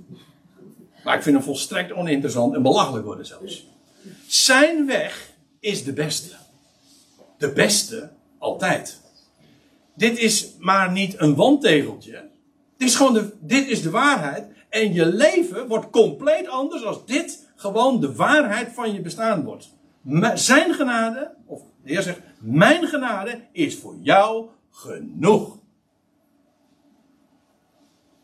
[1.04, 3.66] Maar ik vind hem volstrekt oninteressant en belachelijk worden zelfs.
[4.26, 6.36] Zijn weg is de beste.
[7.38, 9.00] De beste altijd.
[9.94, 12.30] Dit is maar niet een wandtegeltje.
[12.76, 14.46] Dit is gewoon de, dit is de waarheid.
[14.68, 19.74] En je leven wordt compleet anders als dit gewoon de waarheid van je bestaan wordt.
[20.34, 25.58] Zijn genade, of de Heer zegt, mijn genade is voor jou genoeg.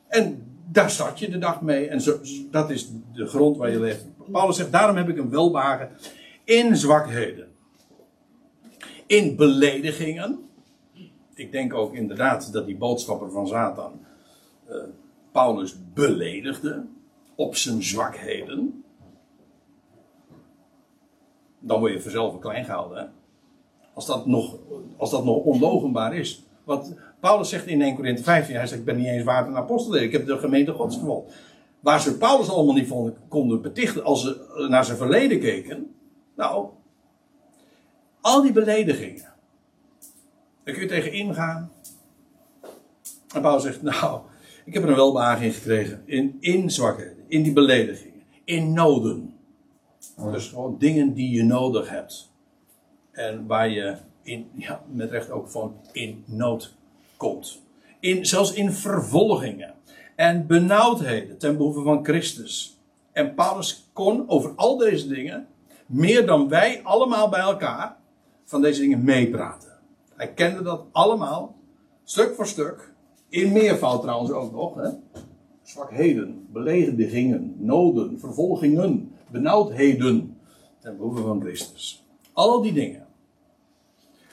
[0.09, 1.89] En daar start je de dag mee.
[1.89, 2.19] En zo,
[2.51, 4.07] dat is de grond waar je leeft.
[4.31, 5.91] Paulus zegt, daarom heb ik een welbehagen
[6.45, 7.49] in zwakheden.
[9.07, 10.49] In beledigingen.
[11.35, 14.01] Ik denk ook inderdaad dat die boodschapper van Satan
[14.67, 14.77] eh,
[15.33, 16.87] Paulus beledigde
[17.35, 18.85] op zijn zwakheden.
[21.59, 22.99] Dan word je vanzelf klein gehouden.
[22.99, 23.07] Hè?
[23.95, 24.57] Als, dat nog,
[24.97, 26.45] als dat nog onlogenbaar is.
[26.65, 29.57] Want Paulus zegt in 1 Corinthië 15, hij zegt ik ben niet eens waard een
[29.57, 29.97] apostel.
[29.97, 31.35] Ik heb de gemeente gods vervolgd.
[31.81, 35.95] Waar ze Paulus allemaal niet van konden betichten als ze naar zijn verleden keken.
[36.37, 36.69] Nou,
[38.21, 39.33] al die beledigingen.
[40.65, 41.73] Daar kun je tegen ingaan.
[43.35, 44.21] En Paulus zegt, nou,
[44.65, 46.03] ik heb er een welbehagen in gekregen.
[46.05, 49.35] In, in zwakheden, in die beledigingen, in noden.
[50.31, 52.33] Dus gewoon dingen die je nodig hebt.
[53.11, 56.81] En waar je in, ja, met recht ook van in nood
[57.23, 57.63] komt.
[58.01, 59.75] In, zelfs in vervolgingen.
[60.17, 62.81] En benauwdheden ten behoeve van Christus.
[63.13, 65.47] En Paulus kon over al deze dingen,
[65.87, 67.97] meer dan wij allemaal bij elkaar,
[68.45, 69.79] van deze dingen meepraten.
[70.17, 71.57] Hij kende dat allemaal,
[72.05, 72.93] stuk voor stuk.
[73.29, 74.75] In meervoud trouwens ook nog.
[74.75, 74.91] Hè?
[75.63, 80.37] Zwakheden, beledigingen, noden, vervolgingen, benauwdheden.
[80.81, 82.07] Ten behoeve van Christus.
[82.33, 83.07] Al die dingen.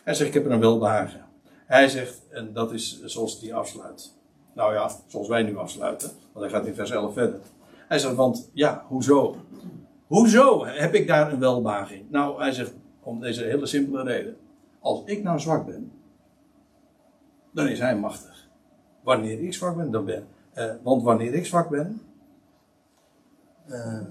[0.03, 1.25] Hij zegt, ik heb er een welbehagen.
[1.65, 4.13] Hij zegt, en dat is zoals hij afsluit.
[4.53, 6.09] Nou ja, zoals wij nu afsluiten.
[6.33, 7.39] Want hij gaat in vers 11 verder.
[7.87, 9.35] Hij zegt, want ja, hoezo?
[10.07, 12.07] Hoezo heb ik daar een welbehagen in?
[12.09, 12.73] Nou, hij zegt,
[13.03, 14.37] om deze hele simpele reden.
[14.79, 15.91] Als ik nou zwak ben,
[17.51, 18.47] dan is hij machtig.
[19.03, 20.27] Wanneer ik zwak ben, dan ben.
[20.53, 22.01] eh, want wanneer ik zwak ben.
[23.67, 24.01] eh,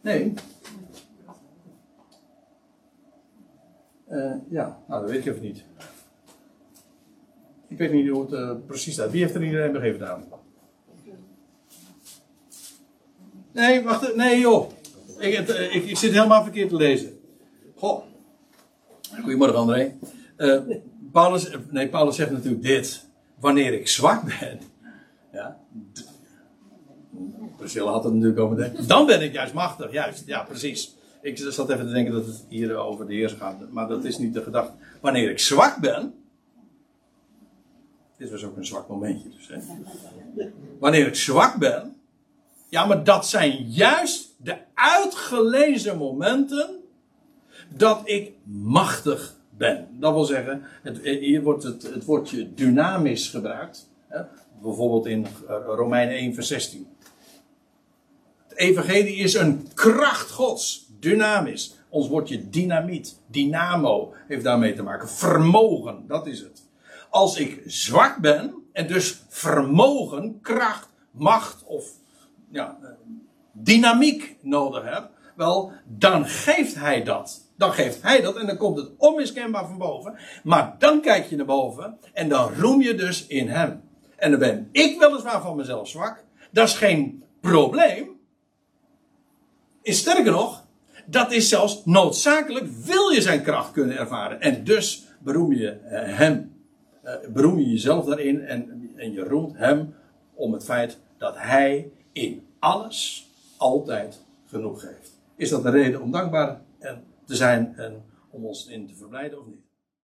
[0.00, 0.34] nee.
[4.12, 5.64] Eh, ja, nou dat weet ik even niet.
[7.68, 9.10] Ik weet niet hoe het eh, precies staat.
[9.10, 10.24] Wie heeft er iedereen gedaan?
[13.52, 14.16] Nee, wacht.
[14.16, 14.70] Nee joh.
[15.18, 17.20] Ik, het, eh, ik, ik zit helemaal verkeerd te lezen.
[17.76, 18.02] Goh.
[19.20, 19.94] Goedemorgen André.
[21.12, 23.06] Paulus, nee, Paulus zegt natuurlijk dit.
[23.40, 24.60] Wanneer ik zwak ben.
[25.32, 25.58] Ja.
[27.56, 28.86] Priscilla had het natuurlijk over meteen.
[28.86, 29.92] Dan ben ik juist machtig.
[29.92, 30.96] Juist, ja precies.
[31.22, 33.70] Ik zat even te denken dat het hier over de Heer gaat.
[33.70, 34.72] Maar dat is niet de gedachte.
[35.00, 36.14] Wanneer ik zwak ben.
[38.16, 39.48] Dit was ook een zwak momentje dus.
[39.48, 39.58] Hè.
[40.78, 41.96] Wanneer ik zwak ben.
[42.68, 46.80] Ja, maar dat zijn juist de uitgelezen momenten
[47.68, 49.88] dat ik machtig ben.
[49.90, 50.62] Dat wil zeggen,
[51.02, 53.90] hier wordt het, het woordje dynamisch gebruikt.
[54.08, 54.22] Hè?
[54.62, 55.26] Bijvoorbeeld in
[55.66, 56.86] Romeinen 1, vers 16.
[58.48, 61.80] Het evangelie is een kracht gods, dynamisch.
[61.88, 65.08] Ons woordje dynamiet, dynamo, heeft daarmee te maken.
[65.08, 66.62] Vermogen, dat is het.
[67.10, 71.84] Als ik zwak ben en dus vermogen, kracht, macht of
[72.50, 72.78] ja,
[73.52, 77.50] dynamiek nodig heb, wel, dan geeft hij dat.
[77.56, 80.18] Dan geeft hij dat en dan komt het onmiskenbaar van boven.
[80.42, 83.82] Maar dan kijk je naar boven en dan roem je dus in hem.
[84.16, 86.24] En dan ben ik weliswaar van mezelf zwak.
[86.50, 88.20] Dat is geen probleem.
[89.82, 90.61] Is sterker nog,
[91.06, 92.66] dat is zelfs noodzakelijk.
[92.66, 94.40] Wil je zijn kracht kunnen ervaren.
[94.40, 96.50] En dus beroem je eh, hem.
[97.04, 99.94] Uh, beroem je jezelf daarin en, en je roemt hem
[100.34, 105.20] om het feit dat hij in alles altijd genoeg geeft.
[105.36, 106.60] Is dat de reden om dankbaar
[107.24, 109.71] te zijn en om ons in te verblijden of niet?